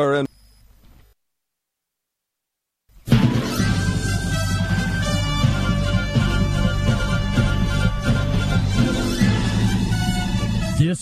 [0.00, 0.29] This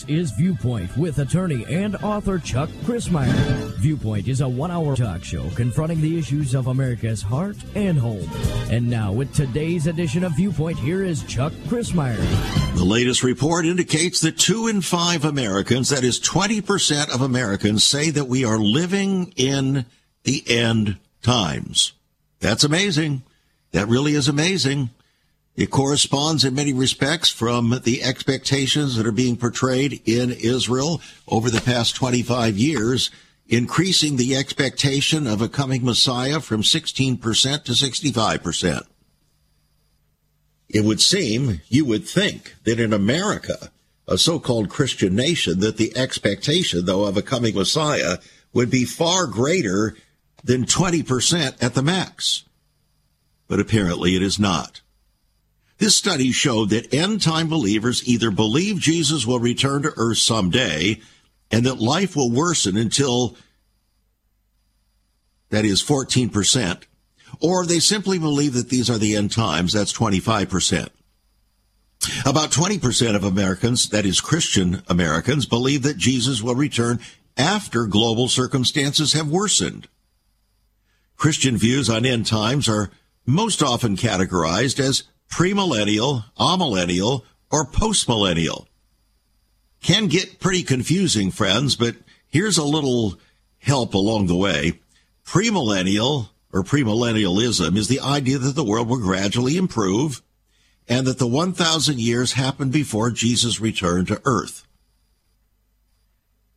[0.09, 3.33] is Viewpoint with attorney and author Chuck Crismier.
[3.77, 8.29] Viewpoint is a one hour talk show confronting the issues of America's heart and home.
[8.71, 12.19] And now, with today's edition of Viewpoint, here is Chuck Crismier.
[12.77, 18.11] The latest report indicates that two in five Americans, that is 20% of Americans, say
[18.11, 19.85] that we are living in
[20.25, 21.93] the end times.
[22.41, 23.23] That's amazing.
[23.73, 24.91] That really is amazing.
[25.59, 31.51] It corresponds in many respects from the expectations that are being portrayed in Israel over
[31.51, 33.11] the past 25 years,
[33.49, 37.21] increasing the expectation of a coming Messiah from 16%
[37.65, 38.83] to 65%.
[40.69, 43.73] It would seem, you would think, that in America,
[44.07, 48.19] a so-called Christian nation, that the expectation, though, of a coming Messiah
[48.53, 49.97] would be far greater
[50.45, 52.45] than 20% at the max.
[53.49, 54.83] But apparently it is not.
[55.79, 61.01] This study showed that end time believers either believe Jesus will return to earth someday
[61.51, 63.37] and that life will worsen until
[65.51, 66.83] that is 14%,
[67.41, 70.89] or they simply believe that these are the end times, that's 25%.
[72.27, 77.01] About 20% of Americans, that is Christian Americans, believe that Jesus will return
[77.37, 79.89] after global circumstances have worsened.
[81.17, 82.91] Christian views on end times are
[83.27, 88.67] most often categorized as premillennial, amillennial, or postmillennial.
[89.81, 93.19] Can get pretty confusing, friends, but here's a little
[93.59, 94.81] help along the way.
[95.25, 100.23] Premillennial or premillennialism is the idea that the world will gradually improve
[100.89, 104.67] and that the 1,000 years happened before Jesus returned to earth.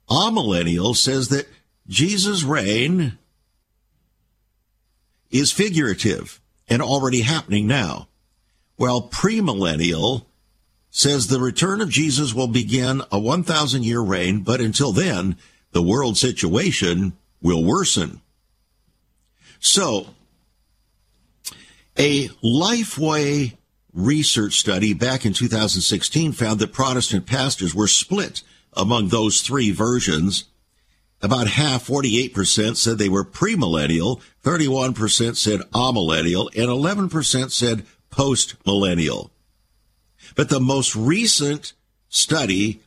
[0.09, 1.47] Amillennial says that
[1.87, 3.17] Jesus' reign
[5.29, 8.07] is figurative and already happening now
[8.81, 10.25] while premillennial
[10.89, 15.37] says the return of Jesus will begin a 1,000 year reign, but until then,
[15.71, 18.21] the world situation will worsen.
[19.59, 20.07] So,
[21.95, 23.55] a Lifeway
[23.93, 28.41] research study back in 2016 found that Protestant pastors were split
[28.73, 30.45] among those three versions.
[31.21, 39.31] About half, 48%, said they were premillennial, 31% said amillennial, and 11% said post millennial.
[40.35, 41.73] But the most recent
[42.09, 42.81] study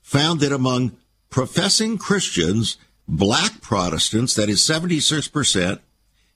[0.00, 0.96] found that among
[1.30, 2.76] professing Christians,
[3.08, 5.80] black Protestants, that is 76%,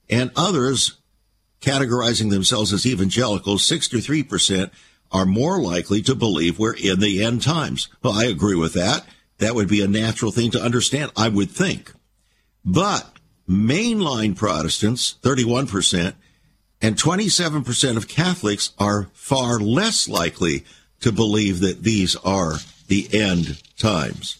[0.09, 0.99] and others
[1.61, 4.71] categorizing themselves as evangelicals, 63%,
[5.13, 7.89] are more likely to believe we're in the end times.
[8.03, 9.05] Well, I agree with that.
[9.39, 11.93] That would be a natural thing to understand, I would think.
[12.65, 13.17] But
[13.49, 16.15] mainline Protestants, 31%,
[16.83, 20.65] and 27% of Catholics are far less likely
[21.01, 22.55] to believe that these are
[22.89, 24.37] the end times.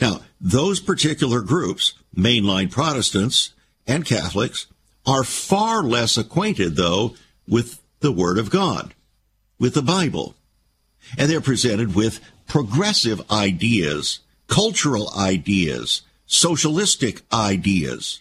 [0.00, 3.52] Now, those particular groups, mainline Protestants
[3.86, 4.66] and Catholics,
[5.06, 7.14] are far less acquainted, though,
[7.48, 8.94] with the Word of God,
[9.58, 10.34] with the Bible.
[11.16, 18.20] And they're presented with progressive ideas, cultural ideas, socialistic ideas.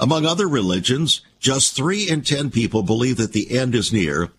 [0.00, 4.30] Among other religions, just three in ten people believe that the end is near,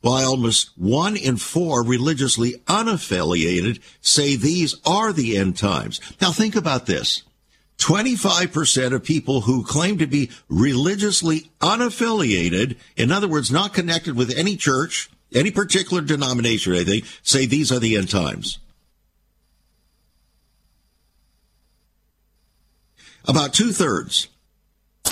[0.00, 6.00] while almost one in four religiously unaffiliated say these are the end times.
[6.20, 7.22] Now think about this.
[7.78, 14.36] 25% of people who claim to be religiously unaffiliated, in other words, not connected with
[14.36, 18.58] any church, any particular denomination or anything, say these are the end times.
[23.26, 24.28] About two thirds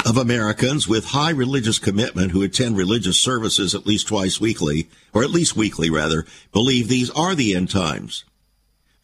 [0.06, 5.22] of Americans with high religious commitment who attend religious services at least twice weekly, or
[5.22, 8.24] at least weekly rather, believe these are the end times.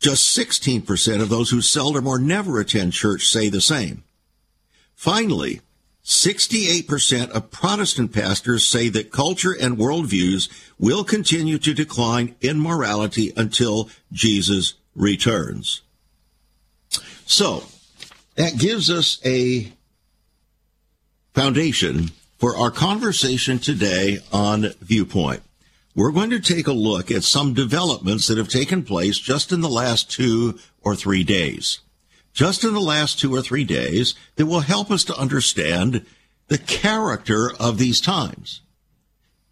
[0.00, 4.04] Just 16% of those who seldom or never attend church say the same.
[4.94, 5.60] Finally,
[6.04, 13.32] 68% of Protestant pastors say that culture and worldviews will continue to decline in morality
[13.36, 15.80] until Jesus returns.
[17.24, 17.64] So,
[18.34, 19.72] that gives us a
[21.34, 25.42] foundation for our conversation today on Viewpoint.
[25.96, 29.60] We're going to take a look at some developments that have taken place just in
[29.60, 31.80] the last two or three days.
[32.32, 36.06] Just in the last two or three days that will help us to understand
[36.48, 38.60] the character of these times.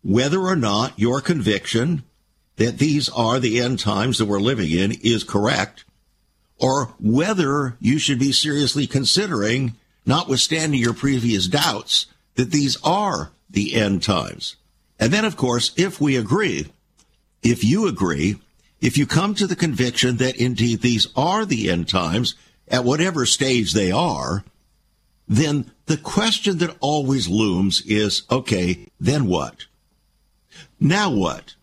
[0.02, 2.04] Whether or not your conviction
[2.56, 5.84] that these are the end times that we're living in is correct,
[6.58, 13.74] or whether you should be seriously considering, notwithstanding your previous doubts, that these are the
[13.74, 14.56] end times.
[14.98, 16.66] And then, of course, if we agree,
[17.42, 18.36] if you agree,
[18.80, 22.34] if you come to the conviction that indeed these are the end times,
[22.68, 24.44] at whatever stage they are,
[25.28, 29.66] then the question that always looms is, okay, then what?
[30.80, 31.54] Now what?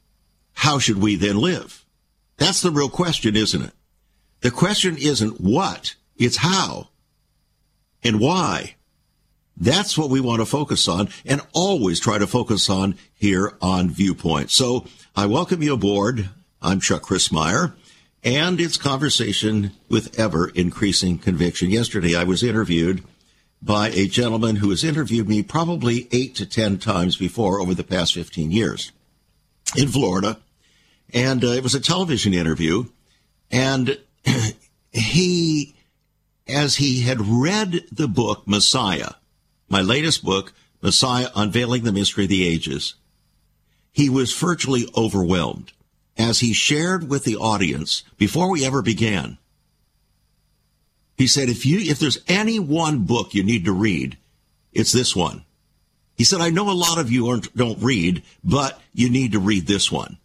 [0.54, 1.86] How should we then live?
[2.38, 3.74] That's the real question, isn't it?
[4.42, 6.90] The question isn't what, it's how
[8.04, 8.76] and why.
[9.58, 13.90] That's what we want to focus on and always try to focus on here on
[13.90, 14.52] Viewpoint.
[14.52, 14.86] So
[15.16, 16.30] I welcome you aboard.
[16.62, 17.74] I'm Chuck Crismier
[18.24, 21.70] and it's conversation with ever increasing conviction.
[21.70, 23.04] Yesterday I was interviewed
[23.62, 27.84] by a gentleman who has interviewed me probably eight to ten times before over the
[27.84, 28.92] past 15 years
[29.76, 30.40] in Florida.
[31.14, 32.86] And uh, it was a television interview.
[33.52, 34.00] And
[34.92, 35.76] he,
[36.50, 39.12] as he had read the book Messiah,
[39.70, 42.96] my latest book, Messiah Unveiling the Mystery of the Ages,
[43.92, 45.72] he was virtually overwhelmed
[46.18, 49.38] as he shared with the audience before we ever began.
[51.18, 54.18] He said, if you, if there's any one book you need to read,
[54.72, 55.44] it's this one.
[56.16, 59.68] He said, I know a lot of you don't read, but you need to read
[59.68, 60.18] this one.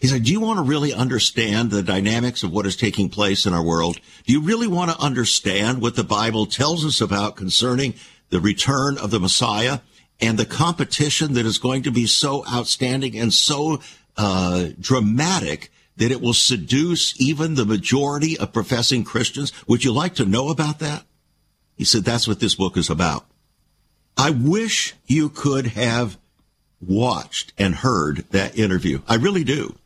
[0.00, 3.46] He said, Do you want to really understand the dynamics of what is taking place
[3.46, 4.00] in our world?
[4.26, 7.94] Do you really want to understand what the Bible tells us about concerning
[8.30, 9.80] the return of the Messiah
[10.20, 13.80] and the competition that is going to be so outstanding and so
[14.16, 19.52] uh, dramatic that it will seduce even the majority of professing Christians?
[19.66, 21.04] Would you like to know about that?
[21.76, 23.26] He said, That's what this book is about.
[24.16, 26.18] I wish you could have
[26.80, 29.00] watched and heard that interview.
[29.08, 29.76] I really do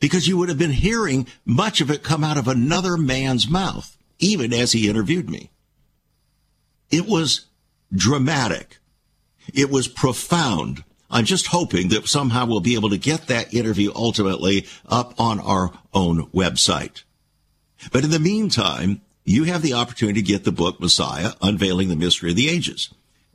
[0.00, 3.96] because you would have been hearing much of it come out of another man's mouth,
[4.18, 5.50] even as he interviewed me.
[6.90, 7.46] It was
[7.94, 8.78] dramatic.
[9.54, 10.84] It was profound.
[11.10, 15.40] I'm just hoping that somehow we'll be able to get that interview ultimately up on
[15.40, 17.04] our own website.
[17.92, 21.96] But in the meantime, you have the opportunity to get the book Messiah, Unveiling the
[21.96, 22.90] Mystery of the Ages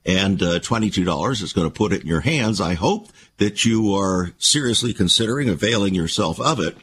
[0.05, 2.59] and uh, $22 is going to put it in your hands.
[2.59, 6.75] I hope that you are seriously considering availing yourself of it.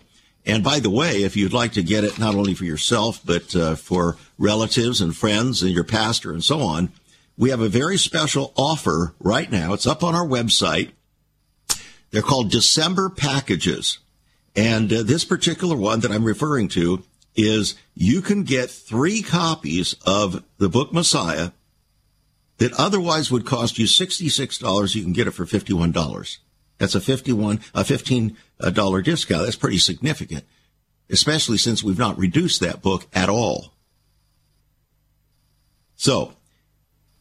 [0.47, 3.55] And by the way, if you'd like to get it not only for yourself, but
[3.55, 6.91] uh, for relatives and friends and your pastor and so on,
[7.37, 9.73] we have a very special offer right now.
[9.73, 10.93] It's up on our website.
[12.11, 13.99] They're called December packages.
[14.57, 17.05] And uh, this particular one that I'm referring to
[17.37, 21.51] is you can get three copies of the book Messiah
[22.59, 26.39] that otherwise would cost you $66, you can get it for $51.
[26.79, 29.45] That's a 51, a $15 discount.
[29.45, 30.45] That's pretty significant,
[31.11, 33.73] especially since we've not reduced that book at all.
[35.97, 36.35] So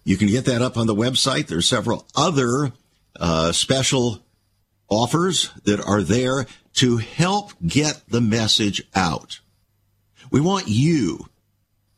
[0.04, 1.48] you can get that up on the website.
[1.48, 2.72] There's several other
[3.20, 4.24] uh, special
[4.90, 6.46] offers that are there
[6.76, 9.40] to help get the message out.
[10.32, 11.28] We want you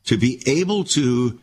[0.06, 1.40] to be able to,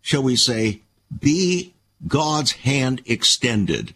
[0.00, 0.82] shall we say,
[1.20, 1.74] be
[2.06, 3.94] God's hand extended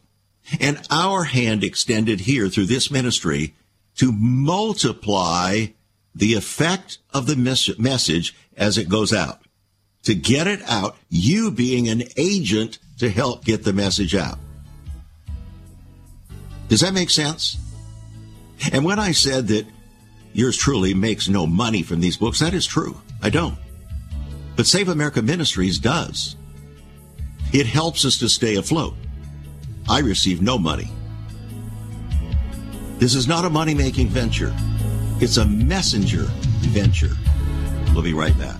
[0.59, 3.55] and our hand extended here through this ministry
[3.97, 5.67] to multiply
[6.15, 9.41] the effect of the mes- message as it goes out.
[10.05, 14.39] To get it out, you being an agent to help get the message out.
[16.69, 17.59] Does that make sense?
[18.73, 19.67] And when I said that
[20.33, 23.01] yours truly makes no money from these books, that is true.
[23.23, 23.59] I don't.
[24.57, 26.37] But Save America Ministries does.
[27.53, 28.95] It helps us to stay afloat.
[29.89, 30.89] I receive no money.
[32.99, 34.55] This is not a money making venture,
[35.21, 36.27] it's a messenger
[36.69, 37.17] venture.
[37.93, 38.60] We'll be right back.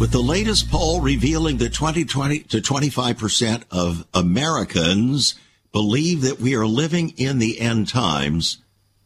[0.00, 5.36] With the latest poll revealing that 20 to 25% of Americans
[5.72, 8.58] believe that we are living in the end times,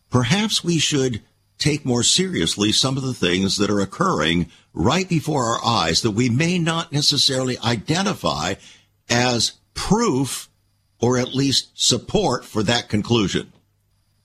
[0.09, 1.21] perhaps we should
[1.59, 6.12] take more seriously some of the things that are occurring right before our eyes that
[6.12, 8.54] we may not necessarily identify
[9.11, 10.49] as proof
[11.00, 13.52] or at least support for that conclusion.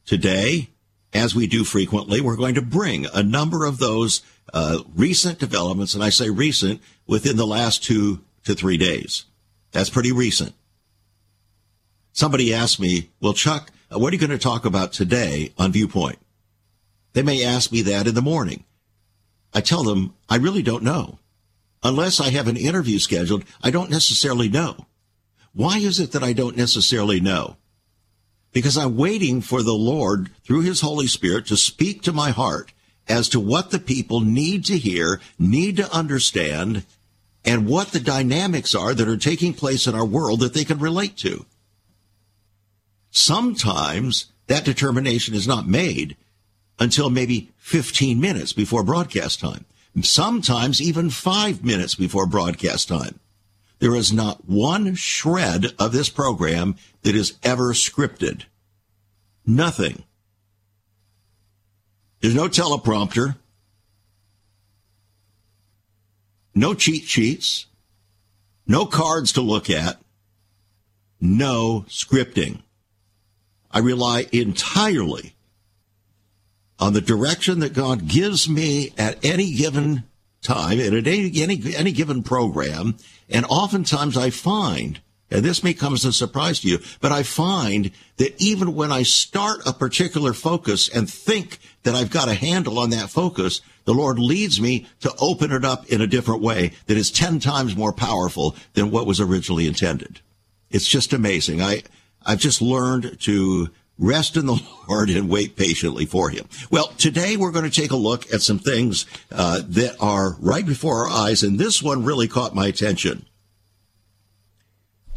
[0.05, 0.70] Today,
[1.13, 4.22] as we do frequently, we're going to bring a number of those
[4.54, 9.26] uh, recent developments, and I say recent within the last two to three days.
[9.72, 10.54] That's pretty recent.
[12.12, 15.72] Somebody asked me, well, Chuck, uh, what are you going to talk about today on
[15.72, 16.20] Viewpoint?
[17.14, 18.64] They may ask me that in the morning.
[19.54, 21.20] I tell them, I really don't know.
[21.84, 24.88] Unless I have an interview scheduled, I don't necessarily know.
[25.54, 27.58] Why is it that I don't necessarily know?
[28.52, 32.73] Because I'm waiting for the Lord through his Holy Spirit to speak to my heart
[33.07, 36.86] as to what the people need to hear, need to understand,
[37.45, 40.79] and what the dynamics are that are taking place in our world that they can
[40.79, 41.45] relate to.
[43.12, 46.15] Sometimes that determination is not made
[46.79, 49.65] until maybe 15 minutes before broadcast time.
[50.01, 53.19] Sometimes even five minutes before broadcast time.
[53.79, 58.43] There is not one shred of this program that is ever scripted.
[59.45, 60.03] Nothing.
[62.24, 63.36] There's no teleprompter,
[66.56, 67.65] no cheat sheets,
[68.65, 69.98] no cards to look at,
[71.20, 72.62] no scripting.
[73.70, 75.36] I rely entirely
[76.80, 80.06] on the direction that God gives me at any given
[80.42, 82.96] time and at any, any, any given program.
[83.30, 85.01] And oftentimes I find
[85.34, 88.92] and this may come as a surprise to you, but I find that even when
[88.92, 93.62] I start a particular focus and think that I've got a handle on that focus,
[93.86, 97.40] the Lord leads me to open it up in a different way that is 10
[97.40, 100.22] times more powerful than what was originally intended.
[100.70, 101.62] It's just amazing.
[101.62, 101.82] I,
[102.24, 106.48] I've just learned to rest in the Lord and wait patiently for Him.
[106.70, 110.66] Well, today we're going to take a look at some things uh, that are right
[110.66, 113.25] before our eyes, and this one really caught my attention.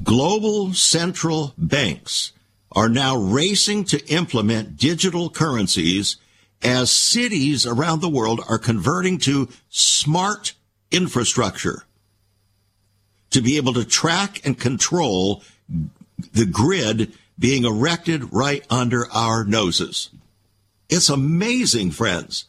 [0.03, 2.33] Global central banks
[2.71, 6.17] are now racing to implement digital currencies
[6.63, 10.53] as cities around the world are converting to smart
[10.91, 11.85] infrastructure
[13.31, 15.43] to be able to track and control
[16.33, 20.11] the grid being erected right under our noses.
[20.89, 22.45] It's amazing, friends.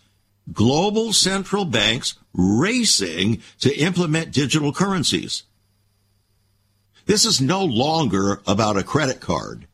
[0.54, 5.44] Global central banks racing to implement digital currencies.
[7.08, 9.66] This is no longer about a credit card.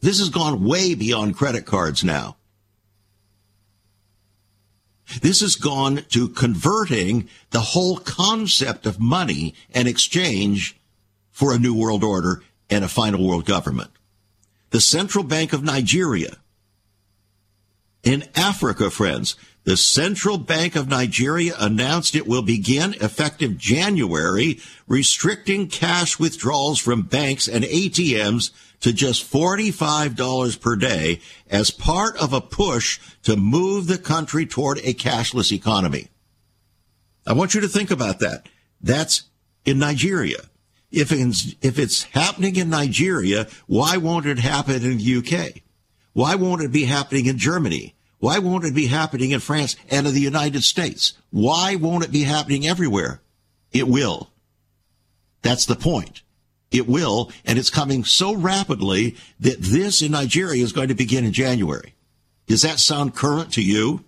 [0.00, 2.36] This has gone way beyond credit cards now.
[5.20, 10.74] This has gone to converting the whole concept of money and exchange
[11.30, 13.90] for a new world order and a final world government.
[14.70, 16.38] The Central Bank of Nigeria.
[18.02, 25.68] In Africa, friends, the Central Bank of Nigeria announced it will begin effective January restricting
[25.68, 32.42] cash withdrawals from banks and ATMs to just $45 per day as part of a
[32.42, 36.08] push to move the country toward a cashless economy.
[37.26, 38.46] I want you to think about that.
[38.82, 39.22] That's
[39.64, 40.42] in Nigeria.
[40.92, 45.62] If it's, if it's happening in Nigeria, why won't it happen in the UK?
[46.12, 47.93] Why won't it be happening in Germany?
[48.24, 51.12] Why won't it be happening in France and in the United States?
[51.28, 53.20] Why won't it be happening everywhere?
[53.70, 54.30] It will.
[55.42, 56.22] That's the point.
[56.70, 61.26] It will, and it's coming so rapidly that this in Nigeria is going to begin
[61.26, 61.96] in January.
[62.46, 64.04] Does that sound current to you?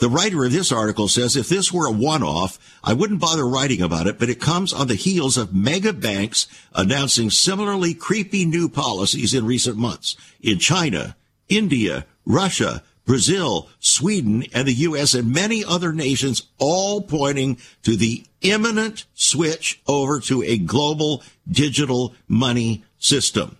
[0.00, 3.82] The writer of this article says if this were a one-off, I wouldn't bother writing
[3.82, 8.70] about it, but it comes on the heels of mega banks announcing similarly creepy new
[8.70, 11.16] policies in recent months in China,
[11.50, 15.12] India, Russia, Brazil, Sweden, and the U.S.
[15.12, 22.14] and many other nations, all pointing to the imminent switch over to a global digital
[22.26, 23.58] money system.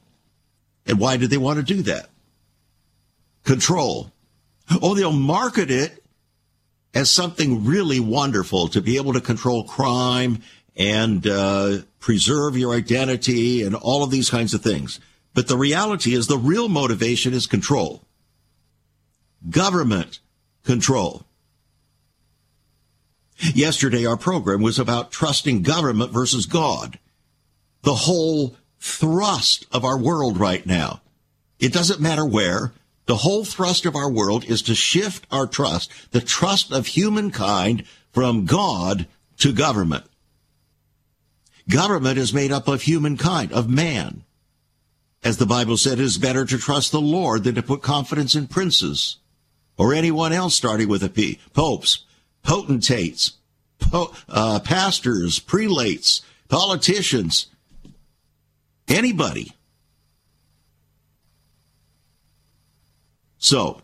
[0.87, 2.09] And why did they want to do that?
[3.45, 4.11] Control.
[4.81, 6.00] Oh, they'll market it
[6.95, 10.43] as something really wonderful to be able to control crime
[10.77, 14.99] and uh, preserve your identity and all of these kinds of things.
[15.35, 18.03] But the reality is the real motivation is control.
[19.49, 20.19] Government
[20.65, 21.25] control.
[23.55, 26.99] Yesterday, our program was about trusting government versus God.
[27.83, 31.01] The whole thrust of our world right now.
[31.59, 32.73] It doesn't matter where.
[33.07, 37.85] The whole thrust of our world is to shift our trust, the trust of humankind
[38.13, 39.07] from God
[39.39, 40.05] to government.
[41.69, 44.25] Government is made up of humankind, of man.
[45.23, 48.35] As the Bible said, it is better to trust the Lord than to put confidence
[48.35, 49.17] in princes
[49.77, 51.39] or anyone else starting with a P.
[51.53, 52.05] Popes,
[52.43, 53.33] potentates,
[53.79, 57.47] po- uh, pastors, prelates, politicians,
[58.89, 59.53] anybody.
[63.41, 63.81] So,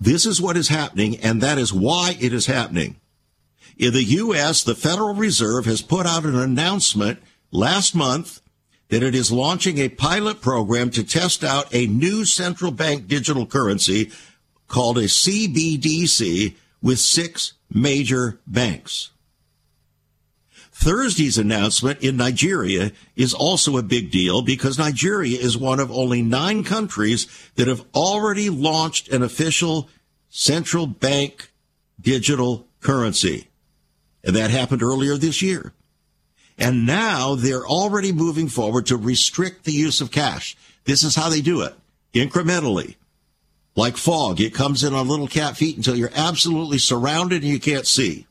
[0.00, 3.00] this is what is happening, and that is why it is happening.
[3.76, 7.18] In the U.S., the Federal Reserve has put out an announcement
[7.50, 8.40] last month
[8.88, 13.44] that it is launching a pilot program to test out a new central bank digital
[13.44, 14.12] currency
[14.68, 19.10] called a CBDC with six major banks.
[20.74, 26.20] Thursday's announcement in Nigeria is also a big deal because Nigeria is one of only
[26.20, 29.88] nine countries that have already launched an official
[30.30, 31.52] central bank
[32.00, 33.48] digital currency.
[34.24, 35.72] And that happened earlier this year.
[36.58, 40.56] And now they're already moving forward to restrict the use of cash.
[40.86, 41.74] This is how they do it
[42.12, 42.96] incrementally.
[43.76, 47.60] Like fog, it comes in on little cat feet until you're absolutely surrounded and you
[47.60, 48.26] can't see.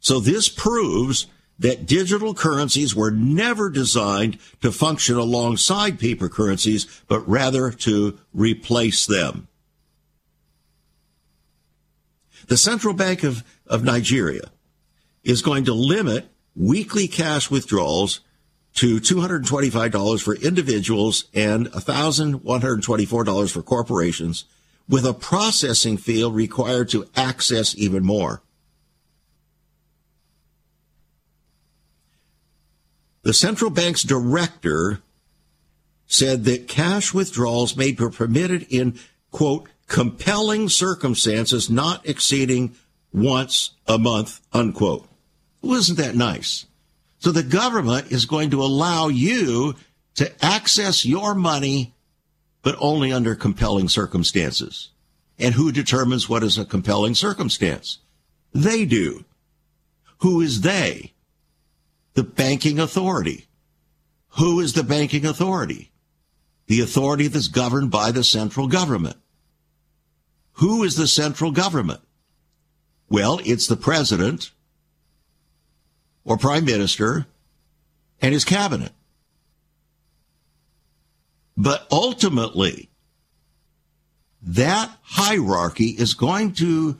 [0.00, 1.26] So this proves
[1.58, 9.06] that digital currencies were never designed to function alongside paper currencies, but rather to replace
[9.06, 9.48] them.
[12.46, 14.50] The Central Bank of, of Nigeria
[15.24, 18.20] is going to limit weekly cash withdrawals
[18.74, 24.44] to $225 for individuals and $1,124 for corporations,
[24.88, 28.42] with a processing fee required to access even more.
[33.28, 35.02] The central bank's director
[36.06, 38.98] said that cash withdrawals may be permitted in,
[39.30, 42.74] quote, compelling circumstances not exceeding
[43.12, 45.06] once a month, unquote.
[45.60, 46.64] Wasn't that nice?
[47.18, 49.74] So the government is going to allow you
[50.14, 51.92] to access your money,
[52.62, 54.88] but only under compelling circumstances.
[55.38, 57.98] And who determines what is a compelling circumstance?
[58.54, 59.26] They do.
[60.20, 61.12] Who is they?
[62.18, 63.46] The banking authority.
[64.30, 65.92] Who is the banking authority?
[66.66, 69.18] The authority that's governed by the central government.
[70.54, 72.00] Who is the central government?
[73.08, 74.50] Well, it's the president
[76.24, 77.28] or prime minister
[78.20, 78.90] and his cabinet.
[81.56, 82.90] But ultimately,
[84.42, 86.96] that hierarchy is going to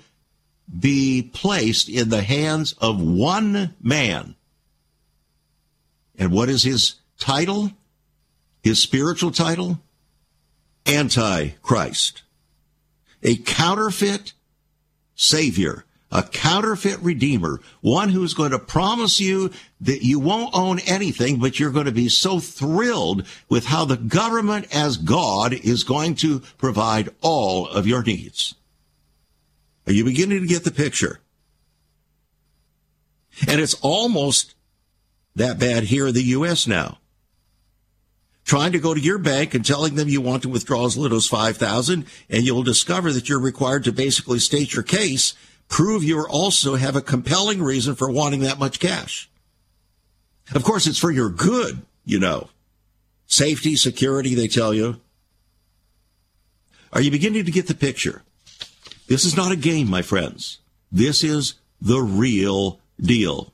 [0.78, 4.36] be placed in the hands of one man.
[6.18, 7.70] And what is his title?
[8.62, 9.80] His spiritual title?
[10.86, 12.22] Antichrist.
[13.22, 14.32] A counterfeit
[15.14, 19.50] savior a counterfeit redeemer, one who's going to promise you
[19.80, 23.96] that you won't own anything, but you're going to be so thrilled with how the
[23.96, 28.54] government as God is going to provide all of your needs.
[29.86, 31.20] Are you beginning to get the picture?
[33.46, 34.54] And it's almost
[35.38, 36.66] that bad here in the U.S.
[36.66, 36.98] now.
[38.44, 41.18] Trying to go to your bank and telling them you want to withdraw as little
[41.18, 45.34] as 5000 and you'll discover that you're required to basically state your case
[45.68, 49.30] prove you also have a compelling reason for wanting that much cash.
[50.54, 52.48] Of course, it's for your good, you know.
[53.26, 55.00] Safety, security, they tell you.
[56.92, 58.22] Are you beginning to get the picture?
[59.08, 60.58] This is not a game, my friends.
[60.90, 63.52] This is the real deal.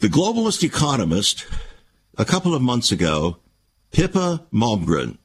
[0.00, 1.46] The globalist economist,
[2.16, 3.36] a couple of months ago,
[3.92, 5.18] Pippa Malmgren,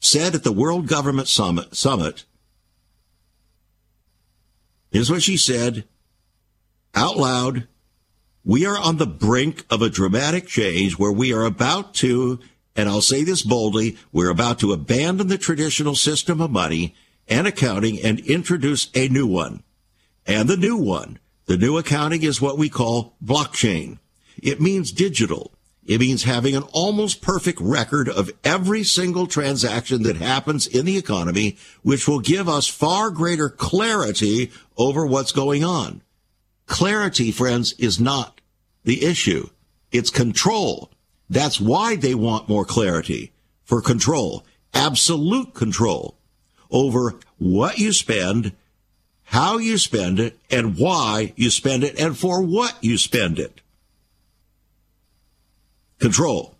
[0.00, 2.24] said at the World Government Summit, Summit
[4.90, 5.84] here's what she said
[6.94, 7.68] out loud.
[8.42, 12.40] We are on the brink of a dramatic change where we are about to,
[12.74, 16.94] and I'll say this boldly, we're about to abandon the traditional system of money
[17.28, 19.62] and accounting and introduce a new one.
[20.26, 23.98] And the new one, the new accounting is what we call blockchain.
[24.42, 25.52] It means digital.
[25.84, 30.98] It means having an almost perfect record of every single transaction that happens in the
[30.98, 36.02] economy, which will give us far greater clarity over what's going on.
[36.66, 38.40] Clarity, friends, is not
[38.84, 39.48] the issue.
[39.92, 40.90] It's control.
[41.30, 43.32] That's why they want more clarity
[43.64, 46.16] for control, absolute control
[46.70, 48.52] over what you spend,
[49.24, 53.61] how you spend it, and why you spend it, and for what you spend it
[56.02, 56.54] control.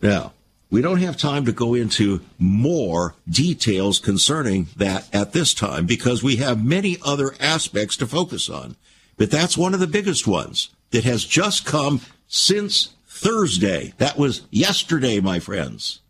[0.00, 0.32] Now,
[0.70, 6.22] we don't have time to go into more details concerning that at this time because
[6.22, 8.76] we have many other aspects to focus on.
[9.16, 13.94] But that's one of the biggest ones that has just come since Thursday.
[13.98, 16.00] That was yesterday, my friends.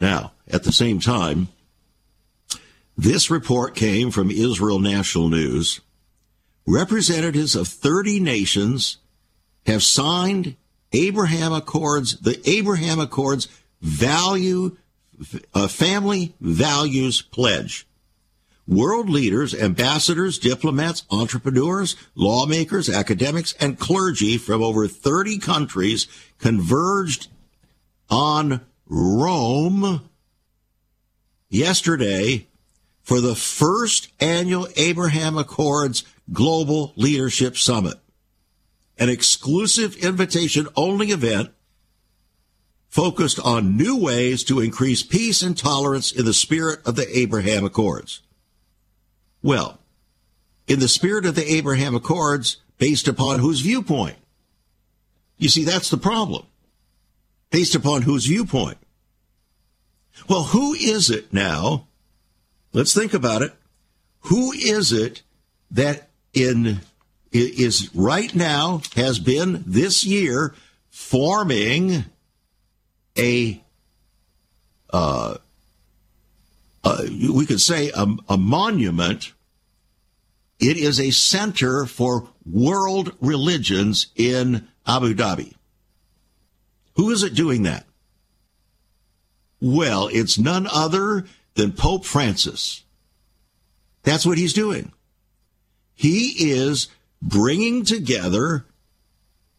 [0.00, 1.48] Now, at the same time,
[2.96, 5.80] this report came from Israel National News.
[6.66, 8.98] Representatives of 30 nations
[9.66, 10.56] have signed
[10.92, 13.48] Abraham Accords, the Abraham Accords
[13.82, 14.76] value,
[15.52, 17.86] uh, family values pledge.
[18.66, 26.06] World leaders, ambassadors, diplomats, entrepreneurs, lawmakers, academics, and clergy from over 30 countries
[26.38, 27.28] converged
[28.08, 30.08] on Rome
[31.50, 32.46] yesterday
[33.04, 37.98] for the first annual Abraham Accords Global Leadership Summit,
[38.98, 41.50] an exclusive invitation only event
[42.88, 47.64] focused on new ways to increase peace and tolerance in the spirit of the Abraham
[47.64, 48.22] Accords.
[49.42, 49.78] Well,
[50.66, 54.16] in the spirit of the Abraham Accords, based upon whose viewpoint?
[55.36, 56.46] You see, that's the problem.
[57.50, 58.78] Based upon whose viewpoint?
[60.28, 61.88] Well, who is it now?
[62.74, 63.54] Let's think about it.
[64.22, 65.22] Who is it
[65.70, 66.80] that in
[67.30, 70.54] is right now has been this year
[70.90, 72.04] forming
[73.16, 73.62] a
[74.92, 75.36] uh,
[76.82, 79.32] uh, we could say a, a monument.
[80.58, 85.54] It is a center for world religions in Abu Dhabi.
[86.96, 87.86] Who is it doing that?
[89.60, 92.84] Well, it's none other than Pope Francis.
[94.02, 94.92] That's what he's doing.
[95.94, 96.88] He is
[97.22, 98.66] bringing together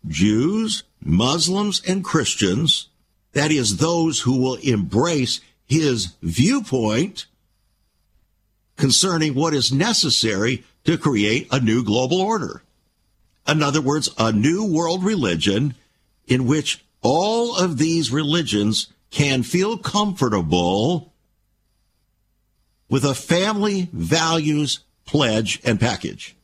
[0.07, 2.89] Jews, Muslims, and Christians,
[3.33, 7.25] that is, those who will embrace his viewpoint
[8.77, 12.61] concerning what is necessary to create a new global order.
[13.47, 15.75] In other words, a new world religion
[16.27, 21.13] in which all of these religions can feel comfortable
[22.89, 26.35] with a family values pledge and package.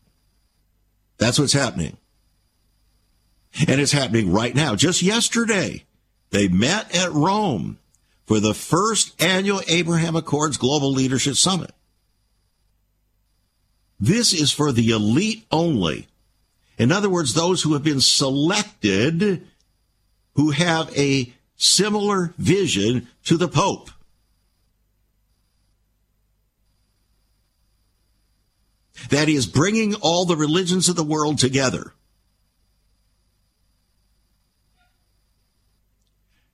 [1.18, 1.98] That's what's happening.
[3.68, 4.76] And it's happening right now.
[4.76, 5.84] Just yesterday,
[6.30, 7.78] they met at Rome
[8.26, 11.72] for the first annual Abraham Accords Global Leadership Summit.
[14.00, 16.08] This is for the elite only.
[16.78, 19.46] In other words, those who have been selected
[20.36, 23.92] who have a similar vision to the Pope.
[29.10, 31.94] That is bringing all the religions of the world together.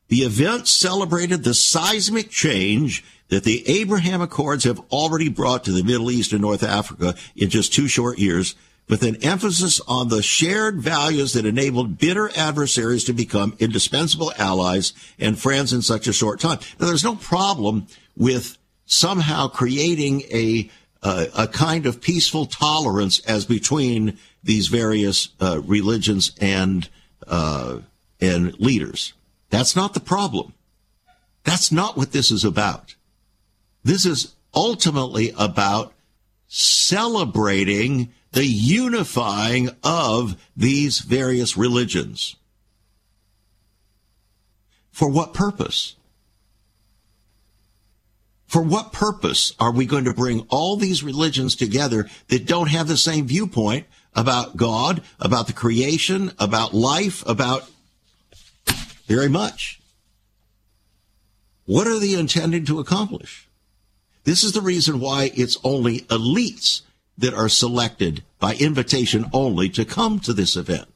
[0.09, 5.83] The event celebrated the seismic change that the Abraham Accords have already brought to the
[5.83, 8.55] Middle East and North Africa in just two short years
[8.87, 14.93] with an emphasis on the shared values that enabled bitter adversaries to become indispensable allies
[15.19, 16.59] and friends in such a short time.
[16.79, 20.69] Now, there's no problem with somehow creating a
[21.03, 26.89] uh, a kind of peaceful tolerance as between these various uh, religions and
[27.27, 27.79] uh,
[28.19, 29.13] and leaders.
[29.49, 30.53] That's not the problem.
[31.43, 32.95] That's not what this is about.
[33.83, 35.93] This is ultimately about
[36.47, 42.35] celebrating the unifying of these various religions.
[44.91, 45.96] For what purpose?
[48.47, 52.87] For what purpose are we going to bring all these religions together that don't have
[52.87, 57.69] the same viewpoint about God, about the creation, about life, about
[59.05, 59.81] very much?
[61.65, 63.47] What are they intending to accomplish?
[64.23, 66.81] This is the reason why it's only elites
[67.17, 70.87] that are selected by invitation only to come to this event.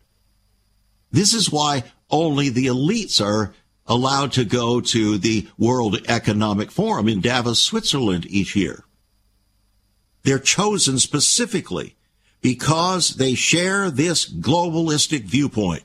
[1.11, 3.53] This is why only the elites are
[3.88, 8.84] allowed to go to the World Economic Forum in Davos, Switzerland each year.
[10.24, 11.96] They're chosen specifically
[12.41, 15.84] because they share this globalistic viewpoint.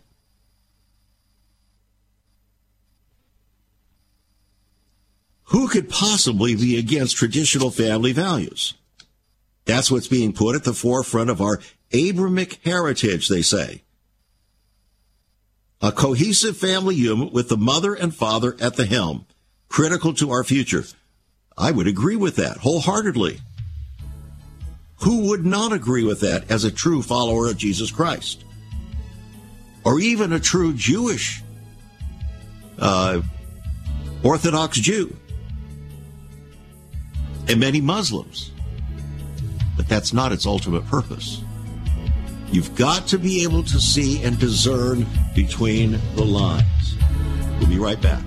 [5.50, 8.74] Who could possibly be against traditional family values?
[9.64, 11.60] That's what's being put at the forefront of our
[11.92, 13.82] Abrahamic heritage, they say.
[15.82, 19.26] A cohesive family unit with the mother and father at the helm,
[19.68, 20.84] critical to our future.
[21.56, 23.40] I would agree with that wholeheartedly.
[25.02, 28.44] Who would not agree with that as a true follower of Jesus Christ?
[29.84, 31.42] Or even a true Jewish
[32.78, 33.20] uh,
[34.22, 35.14] Orthodox Jew?
[37.48, 38.50] And many Muslims
[39.76, 41.42] but that's not its ultimate purpose.
[42.50, 46.96] You've got to be able to see and discern between the lines.
[47.58, 48.22] We'll be right back.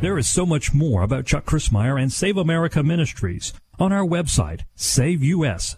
[0.00, 4.62] There is so much more about Chuck Crismier and Save America Ministries on our website,
[4.76, 5.76] saveus.org.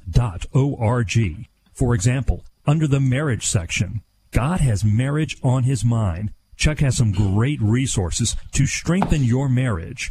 [1.73, 6.33] For example, under the marriage section, God has marriage on his mind.
[6.57, 10.11] Chuck has some great resources to strengthen your marriage.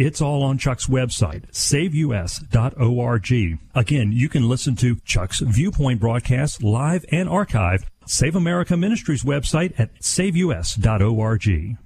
[0.00, 3.28] It's all on Chuck's website, saveus.org.
[3.74, 7.84] Again, you can listen to Chuck's Viewpoint broadcast live and archived.
[8.06, 11.76] Save America Ministries website at saveus.org.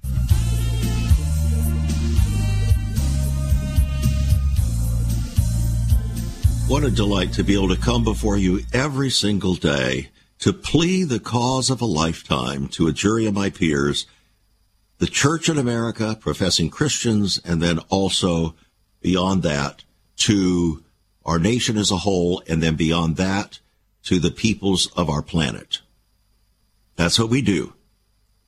[6.69, 10.07] What a delight to be able to come before you every single day
[10.39, 14.05] to plead the cause of a lifetime to a jury of my peers,
[14.97, 18.55] the church in America, professing Christians, and then also
[19.01, 19.83] beyond that
[20.17, 20.83] to
[21.25, 23.59] our nation as a whole, and then beyond that
[24.03, 25.81] to the peoples of our planet.
[26.95, 27.73] That's what we do.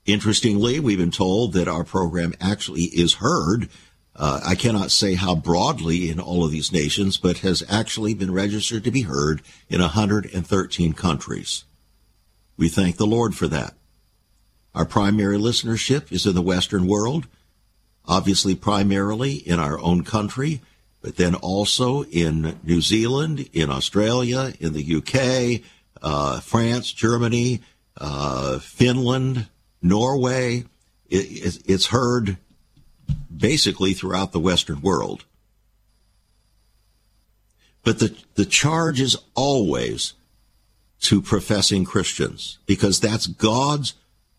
[0.05, 3.69] Interestingly, we've been told that our program actually is heard
[4.17, 8.33] uh, I cannot say how broadly in all of these nations, but has actually been
[8.33, 11.65] registered to be heard in 113 countries.
[12.57, 13.75] We thank the Lord for that.
[14.77, 17.25] Our primary listenership is in the Western world,
[18.05, 20.61] obviously primarily in our own country,
[21.01, 25.63] but then also in New Zealand, in Australia, in the UK,
[26.03, 27.61] uh, France, Germany,
[27.99, 29.47] uh, Finland,
[29.81, 30.65] Norway.
[31.09, 32.37] It, it's heard
[33.35, 35.25] basically throughout the Western world.
[37.83, 40.13] But the, the charge is always
[40.99, 43.95] to professing Christians because that's God's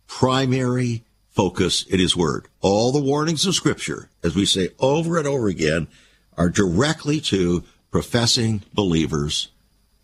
[0.08, 2.48] primary focus in His Word.
[2.60, 5.86] All the warnings of Scripture, as we say over and over again,
[6.36, 9.48] are directly to professing believers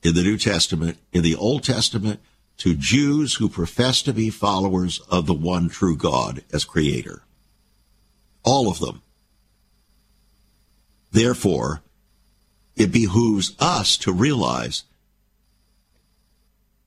[0.03, 2.21] in the New Testament, in the Old Testament,
[2.59, 7.23] to Jews who profess to be followers of the one true God as Creator.
[8.45, 9.03] All of them.
[11.11, 11.83] Therefore,
[12.77, 14.85] it behooves us to realize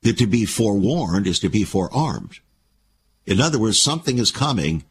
[0.02, 2.38] that to be forewarned is to be forearmed.
[3.28, 4.84] In other words, something is coming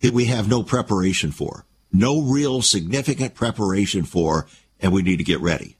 [0.00, 4.46] that we have no preparation for, no real significant preparation for,
[4.80, 5.76] and we need to get ready.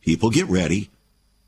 [0.00, 0.88] People get ready.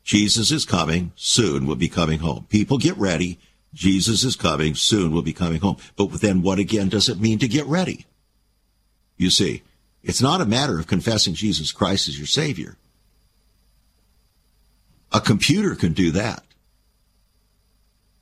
[0.03, 1.11] Jesus is coming.
[1.15, 2.45] Soon we'll be coming home.
[2.49, 3.39] People get ready.
[3.73, 4.75] Jesus is coming.
[4.75, 5.77] Soon we'll be coming home.
[5.95, 8.05] But then what again does it mean to get ready?
[9.17, 9.63] You see,
[10.03, 12.77] it's not a matter of confessing Jesus Christ as your Savior.
[15.11, 16.43] A computer can do that,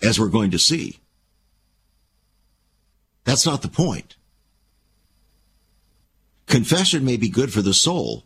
[0.01, 1.01] as we're going to see.
[3.25, 4.15] That's not the point.
[6.45, 8.23] Confession may be good for the soul,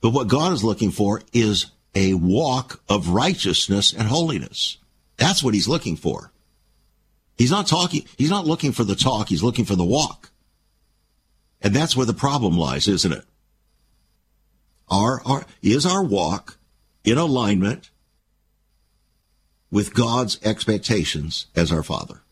[0.00, 4.76] but what God is looking for is a walk of righteousness and holiness.
[5.16, 6.32] That's what he's looking for.
[7.36, 10.30] He's not talking, he's not looking for the talk, he's looking for the walk.
[11.62, 13.24] And that's where the problem lies, isn't it?
[14.88, 16.58] Our, our, is our walk
[17.04, 17.90] in alignment
[19.70, 22.22] with God's expectations as our Father?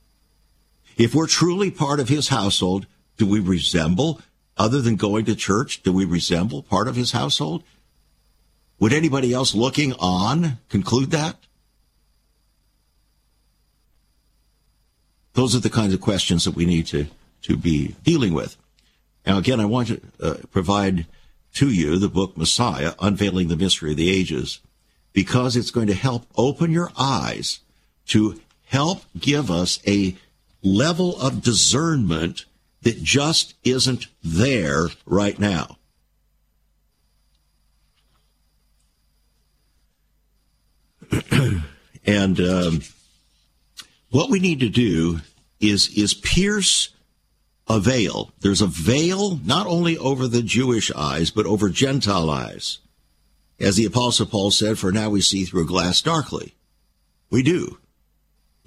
[0.96, 4.20] If we're truly part of His household, do we resemble,
[4.56, 7.62] other than going to church, do we resemble part of His household?
[8.78, 11.36] Would anybody else looking on conclude that?
[15.34, 17.06] Those are the kinds of questions that we need to,
[17.42, 18.56] to be dealing with.
[19.26, 21.06] Now, again, I want to uh, provide
[21.54, 24.60] to you the book Messiah, Unveiling the Mystery of the Ages,
[25.12, 27.60] because it's going to help open your eyes
[28.06, 30.16] to help give us a
[30.66, 32.44] level of discernment
[32.82, 35.78] that just isn't there right now.
[42.06, 42.82] and um,
[44.10, 45.20] what we need to do
[45.60, 46.90] is is pierce
[47.68, 48.32] a veil.
[48.40, 52.78] There's a veil not only over the Jewish eyes, but over Gentile eyes.
[53.58, 56.54] As the apostle Paul said, for now we see through a glass darkly.
[57.30, 57.78] We do.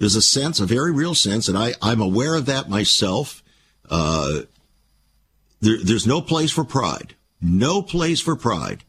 [0.00, 3.42] There's a sense, a very real sense, and I, I'm aware of that myself.
[3.88, 4.40] Uh,
[5.60, 7.14] there, there's no place for pride.
[7.42, 8.82] No place for pride.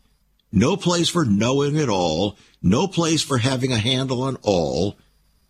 [0.54, 2.38] No place for knowing it all.
[2.62, 4.95] No place for having a handle on all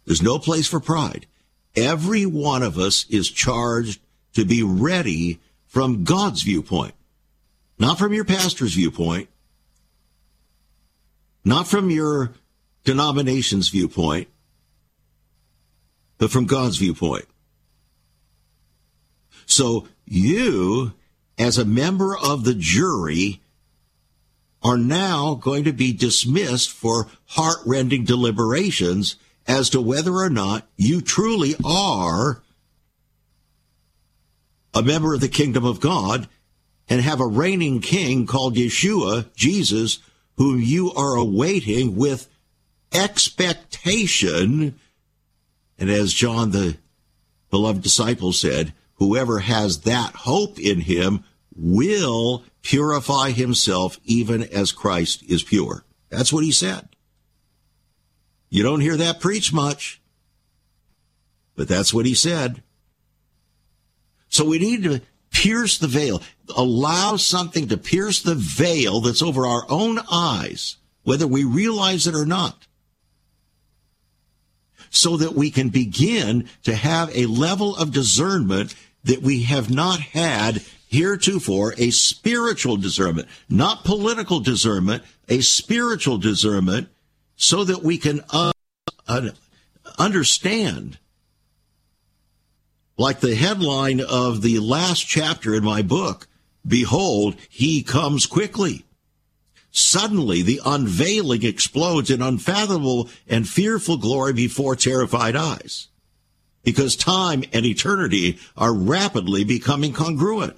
[0.06, 1.28] There's no place for pride.
[1.76, 4.02] Every one of us is charged
[4.34, 6.96] to be ready from God's viewpoint,
[7.78, 9.30] not from your pastor's viewpoint,
[11.46, 12.34] not from your
[12.84, 14.28] denomination's viewpoint,
[16.22, 17.26] but from God's viewpoint.
[19.48, 20.94] So you,
[21.40, 23.42] as a member of the jury,
[24.62, 29.16] are now going to be dismissed for heart-rending deliberations
[29.48, 32.44] as to whether or not you truly are
[34.76, 36.28] a member of the kingdom of God
[36.88, 39.98] and have a reigning king called Yeshua, Jesus,
[40.38, 42.30] whom you are awaiting with
[42.94, 44.80] expectation.
[45.82, 46.78] And as John, the
[47.50, 51.24] beloved disciple, said, whoever has that hope in him
[51.56, 55.84] will purify himself even as Christ is pure.
[56.10, 56.88] That's what he said.
[58.52, 60.00] You don't hear that preached much,
[61.56, 62.62] but that's what he said.
[64.30, 66.22] So we need to pierce the veil,
[66.56, 72.14] allow something to pierce the veil that's over our own eyes, whether we realize it
[72.14, 72.68] or not,
[74.92, 80.00] so that we can begin to have a level of discernment that we have not
[80.00, 86.90] had heretofore, a spiritual discernment, not political discernment, a spiritual discernment
[87.36, 88.52] so that we can uh,
[89.98, 91.00] understand.
[92.98, 96.28] Like the headline of the last chapter in my book,
[96.66, 98.86] Behold, he comes quickly.
[99.72, 105.88] Suddenly, the unveiling explodes in unfathomable and fearful glory before terrified eyes.
[106.64, 110.58] Because time and eternity are rapidly becoming congruent.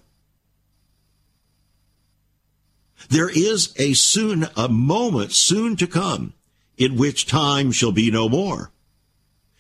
[3.10, 6.34] There is a soon, a moment soon to come
[6.78, 8.72] in which time shall be no more.